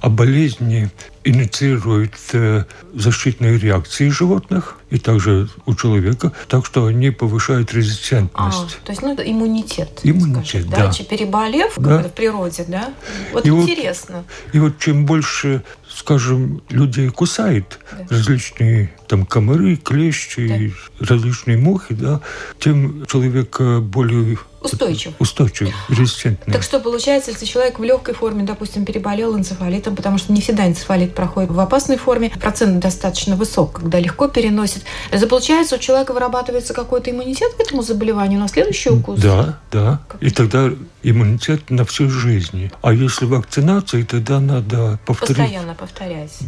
а 0.00 0.08
болезни 0.08 0.90
инициируют 1.22 2.14
э, 2.32 2.64
защитные 2.94 3.58
реакции 3.58 4.08
животных 4.08 4.78
и 4.88 4.98
также 4.98 5.48
у 5.66 5.74
человека, 5.74 6.32
так 6.48 6.64
что 6.64 6.86
они 6.86 7.10
повышают 7.10 7.74
резистентность. 7.74 8.78
А, 8.82 8.86
то 8.86 8.92
есть, 8.92 9.02
ну, 9.02 9.12
это 9.12 9.30
иммунитет. 9.30 10.00
Иммунитет, 10.02 10.66
скажем, 10.66 10.70
да. 10.70 10.92
да. 10.98 11.04
Переболев 11.04 11.74
да. 11.76 12.02
в 12.02 12.12
природе, 12.12 12.64
да? 12.66 12.94
Вот 13.32 13.44
и 13.44 13.50
интересно. 13.50 14.24
Вот, 14.46 14.54
и 14.54 14.58
вот 14.60 14.78
чем 14.78 15.04
больше, 15.04 15.62
скажем, 16.00 16.62
людей 16.70 17.10
кусает 17.10 17.78
да. 17.92 18.16
различные 18.16 18.90
там 19.06 19.26
комары, 19.26 19.76
клещи, 19.76 20.74
да. 20.98 21.06
различные 21.06 21.58
мухи, 21.58 21.94
да, 21.94 22.20
тем 22.58 23.04
человек 23.06 23.60
более 23.60 24.38
Устойчив. 24.62 25.14
Устойчив, 25.18 25.74
резистентный. 25.88 26.52
Так 26.52 26.62
что 26.62 26.80
получается, 26.80 27.30
если 27.30 27.46
человек 27.46 27.78
в 27.78 27.84
легкой 27.84 28.14
форме, 28.14 28.44
допустим, 28.44 28.84
переболел 28.84 29.36
энцефалитом, 29.36 29.96
потому 29.96 30.18
что 30.18 30.32
не 30.34 30.42
всегда 30.42 30.66
энцефалит 30.66 31.14
проходит 31.14 31.50
в 31.50 31.58
опасной 31.58 31.96
форме, 31.96 32.30
процент 32.30 32.78
достаточно 32.80 33.36
высок, 33.36 33.80
когда 33.80 33.98
легко 33.98 34.28
переносит, 34.28 34.82
это 35.10 35.26
получается, 35.26 35.76
у 35.76 35.78
человека 35.78 36.12
вырабатывается 36.12 36.74
какой-то 36.74 37.10
иммунитет 37.10 37.54
к 37.54 37.60
этому 37.60 37.82
заболеванию 37.82 38.38
на 38.38 38.48
следующий 38.48 38.90
укус? 38.90 39.18
Да, 39.20 39.58
да. 39.72 40.00
Как? 40.08 40.22
И 40.22 40.28
тогда 40.28 40.70
иммунитет 41.02 41.70
на 41.70 41.86
всю 41.86 42.10
жизнь. 42.10 42.70
А 42.82 42.92
если 42.92 43.24
вакцинация, 43.24 44.04
тогда 44.04 44.40
надо 44.40 44.98
повторить. 45.06 45.38
Постоянно 45.38 45.74
повторять. 45.74 45.89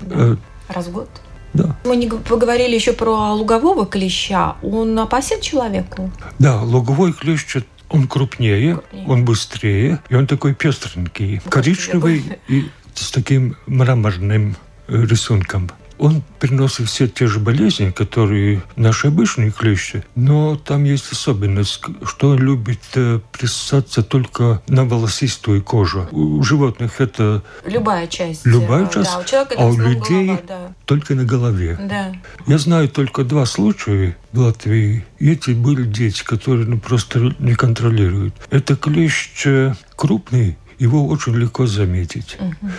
Да? 0.02 0.16
Э, 0.16 0.36
Раз 0.68 0.86
в 0.86 0.92
год? 0.92 1.08
Да. 1.54 1.76
Мы 1.84 1.96
не 1.96 2.08
поговорили 2.08 2.74
еще 2.74 2.92
про 2.92 3.32
лугового 3.32 3.84
клеща. 3.84 4.56
Он 4.62 4.98
опасен 4.98 5.40
человеку? 5.40 6.10
Да, 6.38 6.62
луговой 6.62 7.12
клещ 7.12 7.56
он 7.92 8.08
крупнее, 8.08 8.74
крупнее, 8.76 9.06
он 9.06 9.24
быстрее, 9.24 10.00
и 10.08 10.14
он 10.14 10.26
такой 10.26 10.54
пестренький, 10.54 11.40
коричневый 11.48 12.24
и 12.48 12.70
с 12.94 13.10
таким 13.10 13.56
мраморным 13.66 14.56
э, 14.88 15.04
рисунком. 15.04 15.70
Он 16.02 16.20
переносит 16.40 16.88
все 16.88 17.06
те 17.06 17.28
же 17.28 17.38
болезни, 17.38 17.92
которые 17.92 18.60
наши 18.74 19.06
обычные 19.06 19.52
клещи, 19.52 20.02
но 20.16 20.56
там 20.56 20.82
есть 20.82 21.12
особенность, 21.12 21.80
что 22.04 22.30
он 22.30 22.38
любит 22.40 22.80
э, 22.96 23.20
присасаться 23.30 24.02
только 24.02 24.60
на 24.66 24.84
волосистую 24.84 25.62
кожу. 25.62 26.08
У 26.10 26.42
животных 26.42 27.00
это... 27.00 27.44
Любая 27.64 28.08
часть. 28.08 28.44
Любая 28.44 28.88
часть, 28.88 29.12
да, 29.12 29.18
у 29.20 29.24
человека 29.24 29.54
а 29.56 29.66
у 29.66 29.78
людей 29.78 30.26
голова, 30.26 30.40
да. 30.48 30.74
только 30.86 31.14
на 31.14 31.24
голове. 31.24 31.78
Да. 31.80 32.12
Я 32.48 32.58
знаю 32.58 32.88
только 32.88 33.22
два 33.22 33.46
случая 33.46 34.16
в 34.32 34.40
Латвии. 34.40 35.04
И 35.20 35.30
эти 35.30 35.52
были 35.52 35.84
дети, 35.84 36.24
которые 36.24 36.66
ну, 36.66 36.80
просто 36.80 37.32
не 37.38 37.54
контролируют. 37.54 38.34
Это 38.50 38.74
клещ 38.74 39.46
э, 39.46 39.74
крупный, 39.94 40.58
его 40.80 41.06
очень 41.06 41.36
легко 41.36 41.66
заметить. 41.66 42.36
Угу. 42.40 42.70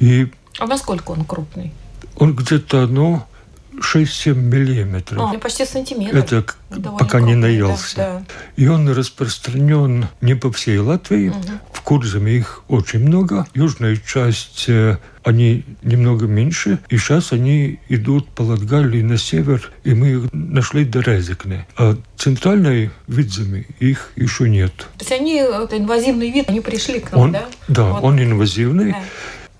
И 0.00 0.30
а 0.58 0.66
насколько 0.66 1.12
он 1.12 1.24
крупный? 1.24 1.72
Он 2.16 2.34
где-то, 2.34 2.86
ну, 2.86 3.22
6-7 3.80 4.34
миллиметров. 4.34 5.30
А, 5.34 5.38
почти 5.38 5.64
сантиметр. 5.64 6.16
Это 6.16 6.44
Довольно 6.70 6.98
пока 6.98 7.18
крупный, 7.18 7.28
не 7.28 7.34
наелся. 7.36 7.96
Да, 7.96 8.18
да. 8.18 8.24
И 8.56 8.66
он 8.66 8.88
распространен 8.88 10.08
не 10.20 10.34
по 10.34 10.52
всей 10.52 10.78
Латвии. 10.78 11.28
Угу. 11.28 11.38
В 11.72 11.80
Курзаме 11.82 12.32
их 12.32 12.62
очень 12.68 13.00
много. 13.00 13.46
Южная 13.54 13.96
часть, 13.96 14.66
э, 14.68 14.98
они 15.24 15.64
немного 15.82 16.26
меньше. 16.26 16.80
И 16.88 16.98
сейчас 16.98 17.32
они 17.32 17.78
идут 17.88 18.28
по 18.28 18.42
Латгалии 18.42 19.02
на 19.02 19.16
север, 19.16 19.70
и 19.84 19.94
мы 19.94 20.08
их 20.08 20.32
нашли 20.32 20.84
до 20.84 21.00
Резекне. 21.00 21.66
А 21.76 21.96
центральной 22.16 22.90
Видзами 23.06 23.66
их 23.78 24.10
еще 24.16 24.48
нет. 24.48 24.74
То 24.76 24.86
есть 25.00 25.12
они, 25.12 25.36
это 25.36 25.78
инвазивный 25.78 26.30
вид, 26.30 26.48
они 26.48 26.60
пришли 26.60 27.00
к 27.00 27.12
нам, 27.12 27.20
он, 27.20 27.32
да? 27.32 27.46
Да, 27.68 27.84
вот. 27.84 28.04
он 28.04 28.22
инвазивный. 28.22 28.92
Да. 28.92 29.02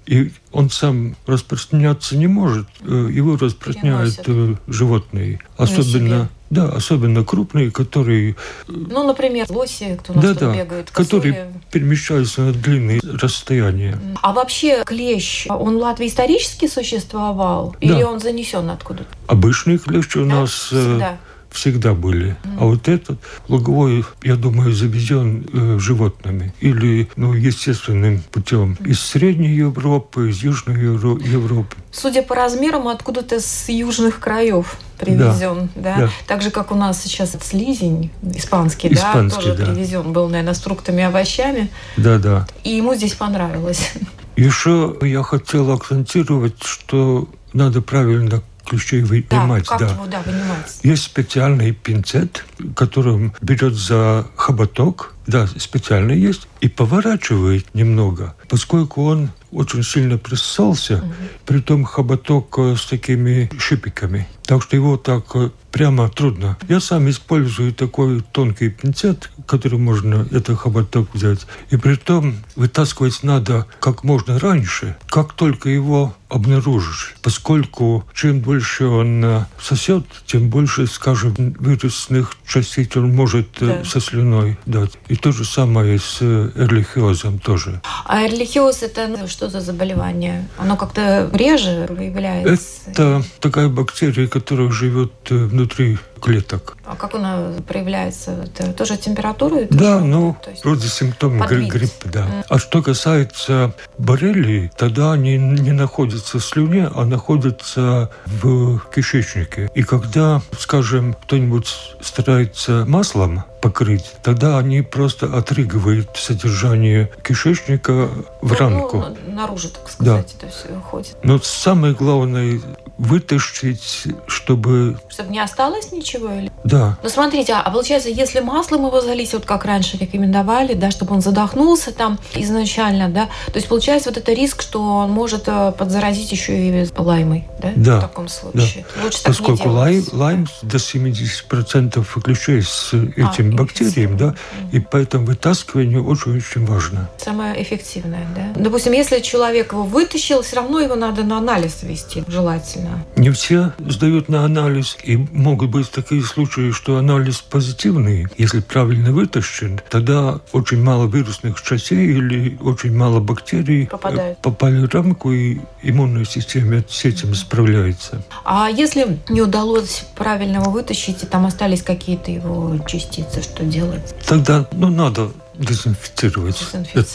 И 0.08 0.32
он 0.52 0.70
сам 0.70 1.16
распространяться 1.26 2.16
не 2.16 2.28
может, 2.28 2.66
э, 2.80 3.10
его 3.12 3.36
распространяют 3.36 4.16
Переносят. 4.16 4.58
Э, 4.66 4.72
животные. 4.72 5.40
Особенно, 5.58 6.30
да, 6.48 6.70
особенно 6.70 7.24
крупные, 7.24 7.70
которые... 7.70 8.30
Э, 8.30 8.34
ну, 8.68 9.06
например, 9.06 9.44
лоси, 9.50 9.98
кто 10.00 10.14
у 10.14 10.16
нас 10.16 10.24
да, 10.24 10.34
да, 10.34 10.54
бегает. 10.54 10.90
Которые 10.92 11.52
перемещаются 11.70 12.40
на 12.40 12.52
длинные 12.52 13.00
расстояния. 13.02 13.98
А 14.22 14.32
вообще 14.32 14.82
клещ, 14.86 15.46
он 15.50 15.76
в 15.76 15.80
Латвии 15.80 16.06
исторически 16.06 16.68
существовал? 16.68 17.76
Да. 17.78 17.86
Или 17.86 18.02
он 18.02 18.18
занесен 18.18 18.70
откуда-то? 18.70 19.14
Обычный 19.26 19.76
клещ 19.76 20.16
у 20.16 20.20
да? 20.20 20.40
нас... 20.40 20.52
Всегда 20.52 21.18
всегда 21.58 21.94
были. 21.94 22.36
А 22.58 22.64
вот 22.64 22.88
этот 22.88 23.18
луговой, 23.48 24.04
я 24.22 24.36
думаю, 24.36 24.72
завезен 24.72 25.46
э, 25.52 25.78
животными 25.78 26.54
или 26.60 27.08
ну, 27.16 27.32
естественным 27.32 28.22
путем 28.30 28.76
из 28.84 29.00
Средней 29.00 29.54
Европы, 29.54 30.30
из 30.30 30.42
Южной 30.42 30.76
Евро- 30.80 31.18
Европы. 31.18 31.76
Судя 31.90 32.22
по 32.22 32.34
размерам, 32.34 32.86
откуда-то 32.88 33.40
с 33.40 33.68
южных 33.68 34.20
краев 34.20 34.76
привезен, 34.98 35.68
да, 35.74 35.82
да? 35.82 35.96
да. 35.98 36.10
Так 36.26 36.42
же, 36.42 36.50
как 36.50 36.70
у 36.70 36.74
нас 36.74 37.02
сейчас 37.02 37.36
слизень 37.42 38.10
испанский, 38.22 38.92
испанский 38.92 39.50
да, 39.50 39.54
тоже 39.54 39.54
да. 39.54 39.66
привезен 39.66 40.12
был, 40.12 40.28
наверное, 40.28 40.54
с 40.54 40.60
фруктами 40.60 41.02
и 41.02 41.04
овощами. 41.04 41.70
Да, 41.96 42.18
да. 42.18 42.46
И 42.62 42.70
ему 42.70 42.94
здесь 42.94 43.14
понравилось. 43.14 43.92
Еще 44.36 44.96
я 45.02 45.24
хотел 45.24 45.72
акцентировать, 45.72 46.62
что 46.62 47.28
надо 47.52 47.82
правильно 47.82 48.42
ключей 48.68 49.02
вынимать. 49.02 49.64
Да, 49.64 49.78
как 49.78 49.80
да. 49.80 49.94
его 49.94 50.06
да, 50.06 50.22
вынимать? 50.22 50.78
Есть 50.82 51.04
специальный 51.04 51.72
пинцет, 51.72 52.44
которым 52.76 53.32
берет 53.40 53.74
за 53.74 54.26
хоботок, 54.36 55.14
да, 55.26 55.46
специально 55.46 56.12
есть, 56.12 56.48
и 56.60 56.68
поворачивает 56.68 57.74
немного, 57.74 58.34
поскольку 58.48 59.04
он 59.04 59.30
очень 59.50 59.82
сильно 59.82 60.18
присосался, 60.18 60.96
угу. 60.96 61.12
притом 61.46 61.84
хоботок 61.84 62.58
э, 62.58 62.76
с 62.76 62.84
такими 62.86 63.50
шипиками. 63.58 64.28
Так 64.44 64.62
что 64.62 64.76
его 64.76 64.96
так 64.96 65.24
э, 65.34 65.50
прямо 65.70 66.08
трудно. 66.08 66.56
Я 66.68 66.80
сам 66.80 67.08
использую 67.10 67.72
такой 67.72 68.22
тонкий 68.32 68.70
пинцет, 68.70 69.30
который 69.46 69.78
можно 69.78 70.26
это 70.30 70.56
хоботок 70.56 71.14
взять. 71.14 71.46
И 71.70 71.76
при 71.76 71.96
том 71.96 72.36
вытаскивать 72.56 73.22
надо 73.22 73.66
как 73.80 74.04
можно 74.04 74.38
раньше, 74.38 74.96
как 75.08 75.32
только 75.32 75.68
его 75.68 76.14
обнаружишь. 76.28 77.14
Поскольку 77.22 78.04
чем 78.14 78.40
больше 78.40 78.86
он 78.86 79.24
э, 79.24 79.44
сосет, 79.60 80.04
тем 80.26 80.50
больше, 80.50 80.86
скажем, 80.86 81.34
вирусных 81.58 82.34
частиц 82.46 82.96
он 82.96 83.14
может 83.14 83.48
да. 83.60 83.84
со 83.84 84.00
слюной 84.00 84.58
дать. 84.66 84.92
И 85.08 85.16
то 85.16 85.32
же 85.32 85.44
самое 85.44 85.98
с 85.98 86.20
эрлихиозом 86.20 87.38
тоже. 87.38 87.80
А 88.04 88.26
эрлихиоз 88.26 88.82
это 88.82 89.08
ну, 89.08 89.26
что 89.26 89.48
за 89.48 89.60
заболевание? 89.60 90.48
Оно 90.58 90.76
как-то 90.76 91.30
реже 91.32 91.86
выявляется? 91.88 92.60
Это 92.86 93.24
такая 93.40 93.68
бактерия, 93.68 94.26
которая 94.28 94.70
живет 94.70 95.12
э, 95.30 95.34
внутри 95.58 95.98
клеток. 96.20 96.76
А 96.84 96.94
как 96.94 97.14
она 97.14 97.52
проявляется? 97.66 98.44
Это 98.44 98.72
тоже 98.72 98.96
температура? 98.96 99.56
Это 99.56 99.74
да, 99.74 100.00
ну, 100.00 100.36
есть... 100.46 100.64
вроде 100.64 100.88
симптомы 100.88 101.46
гри- 101.46 101.68
гриппа, 101.68 102.08
да. 102.08 102.20
Mm. 102.20 102.44
А 102.48 102.58
что 102.58 102.82
касается 102.82 103.74
боррелий, 103.98 104.70
тогда 104.76 105.12
они 105.12 105.36
не 105.36 105.72
находятся 105.72 106.38
в 106.38 106.44
слюне, 106.44 106.90
а 106.94 107.04
находятся 107.04 108.10
в 108.26 108.80
кишечнике. 108.94 109.70
И 109.74 109.82
когда, 109.82 110.40
скажем, 110.58 111.14
кто-нибудь 111.14 111.68
старается 112.00 112.84
маслом 112.86 113.44
покрыть, 113.60 114.12
тогда 114.22 114.58
они 114.58 114.82
просто 114.82 115.26
отрыгивают 115.26 116.16
содержание 116.16 117.10
кишечника 117.22 118.08
в 118.40 118.52
ну, 118.52 118.58
рамку. 118.58 119.04
Ну, 119.26 119.34
наружу, 119.34 119.70
так 119.70 119.90
сказать, 119.90 120.36
да. 120.40 120.46
это 120.46 120.54
все 120.54 120.76
уходит. 120.76 121.16
Но 121.22 121.38
самое 121.40 121.94
главное 121.94 122.60
вытащить, 122.98 124.08
чтобы... 124.26 124.98
Чтобы 125.08 125.30
не 125.30 125.38
осталось 125.38 125.92
ничего? 125.92 126.32
Или... 126.32 126.50
Да. 126.64 126.98
Ну, 127.02 127.08
смотрите, 127.08 127.54
а 127.54 127.70
получается, 127.70 128.08
если 128.08 128.40
маслом 128.40 128.86
его 128.86 129.00
залить, 129.00 129.32
вот 129.32 129.46
как 129.46 129.64
раньше 129.64 129.96
рекомендовали, 129.96 130.74
да, 130.74 130.90
чтобы 130.90 131.14
он 131.14 131.20
задохнулся 131.20 131.92
там 131.92 132.18
изначально, 132.34 133.08
да, 133.08 133.26
то 133.46 133.54
есть 133.54 133.68
получается 133.68 134.10
вот 134.10 134.18
это 134.18 134.32
риск, 134.32 134.62
что 134.62 134.82
он 134.82 135.12
может 135.12 135.44
э, 135.46 135.72
подзаразить 135.78 136.32
еще 136.32 136.58
и 136.58 136.88
лаймой, 136.96 137.46
да? 137.62 137.72
Да. 137.76 137.98
В 137.98 138.00
таком 138.02 138.28
случае. 138.28 138.84
Да. 138.96 139.04
Лучше 139.04 139.22
Поскольку 139.22 139.68
лайм, 139.68 140.04
лайм 140.12 140.48
до 140.62 140.78
70% 140.78 142.04
ключей 142.22 142.62
с 142.62 142.92
этим 142.92 143.54
а, 143.54 143.58
бактериям, 143.58 144.16
да, 144.16 144.34
и 144.72 144.80
поэтому 144.80 145.26
вытаскивание 145.26 146.02
очень-очень 146.02 146.66
важно. 146.66 147.08
Самое 147.18 147.62
эффективное, 147.62 148.26
да? 148.34 148.60
Допустим, 148.60 148.92
если 148.92 149.20
человек 149.20 149.72
его 149.72 149.84
вытащил, 149.84 150.42
все 150.42 150.56
равно 150.56 150.80
его 150.80 150.96
надо 150.96 151.22
на 151.22 151.38
анализ 151.38 151.82
вести 151.82 152.24
желательно 152.26 152.87
правильно? 152.88 153.04
Не 153.16 153.30
все 153.30 153.72
сдают 153.78 154.28
на 154.28 154.44
анализ, 154.44 154.96
и 155.02 155.16
могут 155.16 155.70
быть 155.70 155.90
такие 155.90 156.22
случаи, 156.22 156.70
что 156.70 156.96
анализ 156.96 157.40
позитивный. 157.40 158.26
Если 158.36 158.60
правильно 158.60 159.12
вытащен, 159.12 159.80
тогда 159.90 160.40
очень 160.52 160.82
мало 160.82 161.08
вирусных 161.08 161.60
частей 161.62 162.06
или 162.06 162.58
очень 162.62 162.96
мало 162.96 163.20
бактерий 163.20 163.86
Попадают. 163.86 164.38
попали 164.38 164.86
в 164.86 164.94
рамку, 164.94 165.32
и 165.32 165.58
иммунная 165.82 166.24
система 166.24 166.82
с 166.88 167.04
этим 167.04 167.34
справляется. 167.34 168.22
А 168.44 168.68
если 168.68 169.18
не 169.28 169.42
удалось 169.42 170.06
правильно 170.16 170.58
его 170.58 170.70
вытащить, 170.70 171.22
и 171.22 171.26
там 171.26 171.46
остались 171.46 171.82
какие-то 171.82 172.30
его 172.30 172.78
частицы, 172.86 173.42
что 173.42 173.64
делать? 173.64 174.14
Тогда 174.26 174.66
ну, 174.72 174.88
надо 174.88 175.30
дезинфицировать, 175.58 176.56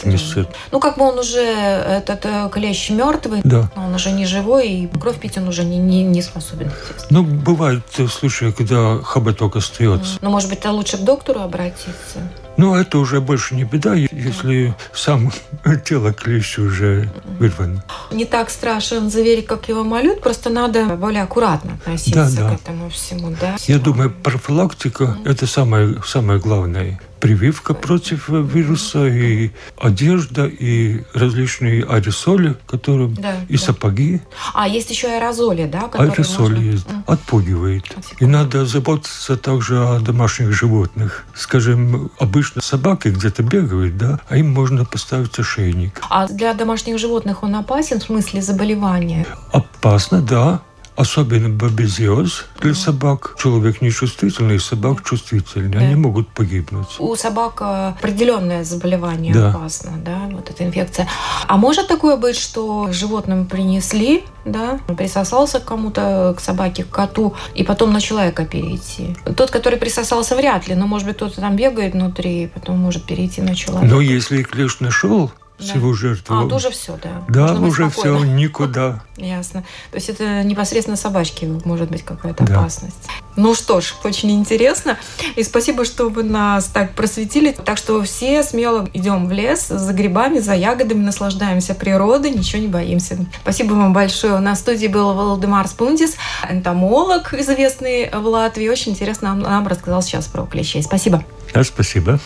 место. 0.04 0.48
Ну, 0.70 0.80
как 0.80 0.98
бы 0.98 1.04
он 1.04 1.18
уже, 1.18 1.40
этот 1.40 2.24
э, 2.24 2.48
клещ 2.52 2.90
мертвый, 2.90 3.40
да. 3.42 3.70
он 3.76 3.94
уже 3.94 4.12
не 4.12 4.26
живой, 4.26 4.68
и 4.68 4.86
кровь 4.86 5.18
пить 5.18 5.38
он 5.38 5.48
уже 5.48 5.64
не, 5.64 5.78
не, 5.78 6.04
не 6.04 6.22
способен. 6.22 6.70
Ну, 7.10 7.22
бывают 7.22 7.84
случаи, 8.10 8.50
когда 8.50 8.98
хоботок 9.02 9.56
остается. 9.56 10.18
Ну, 10.20 10.30
может 10.30 10.50
быть, 10.50 10.64
лучше 10.64 10.98
к 10.98 11.00
доктору 11.00 11.40
обратиться? 11.40 12.20
Ну, 12.56 12.74
это 12.76 12.98
уже 12.98 13.20
больше 13.20 13.54
не 13.54 13.64
беда, 13.64 13.94
если 13.94 14.74
сам 14.92 15.32
тело 15.84 16.12
клеща 16.12 16.62
уже 16.62 17.10
вырвано. 17.38 17.82
Не 18.12 18.24
так 18.24 18.50
страшен 18.50 19.10
зверь, 19.10 19.42
как 19.42 19.68
его 19.68 19.82
малют, 19.82 20.20
просто 20.20 20.50
надо 20.50 20.84
более 20.96 21.22
аккуратно 21.22 21.74
относиться 21.74 22.36
да, 22.36 22.42
да. 22.42 22.50
к 22.50 22.60
этому 22.60 22.90
всему. 22.90 23.34
Да? 23.40 23.56
Я 23.66 23.78
думаю, 23.78 24.10
профилактика 24.10 25.16
это 25.24 25.46
самое, 25.46 25.96
самое 26.06 26.38
главное 26.38 27.00
прививка 27.24 27.72
против 27.72 28.28
вируса, 28.28 29.06
и 29.06 29.50
одежда, 29.78 30.44
и 30.44 31.04
различные 31.14 31.82
аэрозоли, 31.82 32.54
которые 32.66 33.08
да, 33.08 33.36
и 33.48 33.56
да. 33.56 33.62
сапоги. 33.62 34.20
А, 34.52 34.68
есть 34.68 34.90
еще 34.90 35.08
аэрозоли, 35.08 35.64
да? 35.64 35.88
Аэрозоли 35.94 36.52
можно... 36.52 36.70
есть, 36.70 36.86
mm. 36.86 37.02
отпугивает. 37.06 37.84
И 38.20 38.26
надо 38.26 38.66
заботиться 38.66 39.38
также 39.38 39.78
о 39.78 40.00
домашних 40.00 40.52
животных. 40.52 41.24
Скажем, 41.34 42.10
обычно 42.18 42.60
собаки 42.60 43.08
где-то 43.08 43.42
бегают, 43.42 43.96
да, 43.96 44.20
а 44.28 44.36
им 44.36 44.52
можно 44.52 44.84
поставить 44.84 45.38
ошейник. 45.38 46.02
А 46.10 46.28
для 46.28 46.52
домашних 46.52 46.98
животных 46.98 47.42
он 47.42 47.54
опасен 47.56 48.00
в 48.00 48.02
смысле 48.02 48.42
заболевания? 48.42 49.26
Опасно, 49.50 50.20
да. 50.20 50.60
Особенно 50.96 51.48
бабезиоз 51.48 52.44
для 52.60 52.74
собак. 52.74 53.36
Человек 53.42 53.82
нечувствительный, 53.82 54.60
собак 54.60 55.02
чувствительный. 55.02 55.68
Да. 55.68 55.80
Они 55.80 55.96
могут 55.96 56.28
погибнуть. 56.28 56.86
У 57.00 57.16
собак 57.16 57.58
э, 57.60 57.94
определенное 57.98 58.62
заболевание 58.62 59.34
да. 59.34 59.50
опасно, 59.50 59.92
да, 59.96 60.28
вот 60.30 60.50
эта 60.50 60.64
инфекция. 60.64 61.08
А 61.48 61.56
может 61.56 61.88
такое 61.88 62.16
быть, 62.16 62.36
что 62.36 62.92
животным 62.92 63.46
принесли, 63.46 64.24
да, 64.44 64.78
присосался 64.96 65.58
к 65.58 65.64
кому-то, 65.64 66.34
к 66.36 66.40
собаке, 66.40 66.84
к 66.84 66.90
коту, 66.90 67.34
и 67.56 67.64
потом 67.64 67.92
на 67.92 68.00
человека 68.00 68.44
перейти? 68.44 69.16
Тот, 69.36 69.50
который 69.50 69.78
присосался, 69.78 70.36
вряд 70.36 70.68
ли, 70.68 70.76
но, 70.76 70.86
может 70.86 71.08
быть, 71.08 71.16
кто-то 71.16 71.40
там 71.40 71.56
бегает 71.56 71.94
внутри, 71.94 72.44
и 72.44 72.46
потом 72.46 72.78
может 72.78 73.04
перейти 73.04 73.42
на 73.42 73.56
человека. 73.56 73.92
Но 73.92 74.00
если 74.00 74.44
клещ 74.44 74.78
нашел, 74.78 75.32
да. 75.58 75.64
всего 75.64 75.92
жертву. 75.92 76.36
А, 76.36 76.48
тоже 76.48 76.70
все, 76.70 76.98
да. 77.02 77.22
Да, 77.28 77.54
Можно 77.54 77.66
уже 77.68 77.90
все, 77.90 78.24
никуда. 78.24 79.02
Ясно. 79.16 79.62
То 79.90 79.96
есть 79.96 80.08
это 80.08 80.42
непосредственно 80.42 80.96
собачки 80.96 81.44
может 81.64 81.90
быть 81.90 82.02
какая-то 82.02 82.44
да. 82.44 82.58
опасность. 82.58 82.96
Ну 83.36 83.54
что 83.54 83.80
ж, 83.80 83.94
очень 84.02 84.32
интересно. 84.32 84.98
И 85.36 85.44
спасибо, 85.44 85.84
что 85.84 86.08
вы 86.08 86.24
нас 86.24 86.64
так 86.66 86.94
просветили. 86.94 87.52
Так 87.52 87.78
что 87.78 88.02
все 88.02 88.42
смело 88.42 88.88
идем 88.92 89.28
в 89.28 89.32
лес 89.32 89.68
за 89.68 89.92
грибами, 89.92 90.40
за 90.40 90.54
ягодами, 90.54 91.04
наслаждаемся 91.04 91.74
природой, 91.74 92.30
ничего 92.30 92.60
не 92.60 92.68
боимся. 92.68 93.16
Спасибо 93.42 93.74
вам 93.74 93.92
большое. 93.92 94.40
На 94.40 94.56
студии 94.56 94.88
был 94.88 95.14
Валдемар 95.14 95.68
Спундис, 95.68 96.16
энтомолог, 96.50 97.32
известный 97.34 98.10
в 98.10 98.26
Латвии. 98.26 98.68
Очень 98.68 98.92
интересно 98.92 99.28
нам, 99.28 99.40
нам 99.40 99.68
рассказал 99.68 100.02
сейчас 100.02 100.26
про 100.26 100.44
клещей. 100.46 100.82
Спасибо. 100.82 101.24
Да, 101.52 101.62
спасибо. 101.62 102.18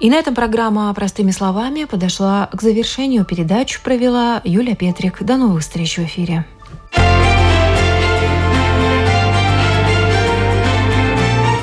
И 0.00 0.10
на 0.10 0.14
этом 0.14 0.34
программа 0.34 0.94
«Простыми 0.94 1.32
словами» 1.32 1.84
подошла 1.84 2.48
к 2.52 2.62
завершению. 2.62 3.24
Передачу 3.24 3.80
провела 3.82 4.40
Юлия 4.44 4.76
Петрик. 4.76 5.22
До 5.24 5.36
новых 5.36 5.62
встреч 5.62 5.98
в 5.98 6.04
эфире. 6.04 6.46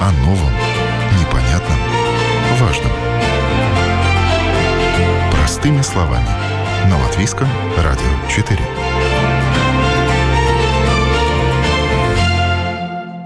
О 0.01 0.11
новом, 0.25 0.51
непонятном, 1.17 1.77
важном. 2.59 2.91
Простыми 5.31 5.81
словами. 5.81 6.27
На 6.89 7.01
Латвийском 7.01 7.47
радио 7.77 8.29
4. 8.29 8.84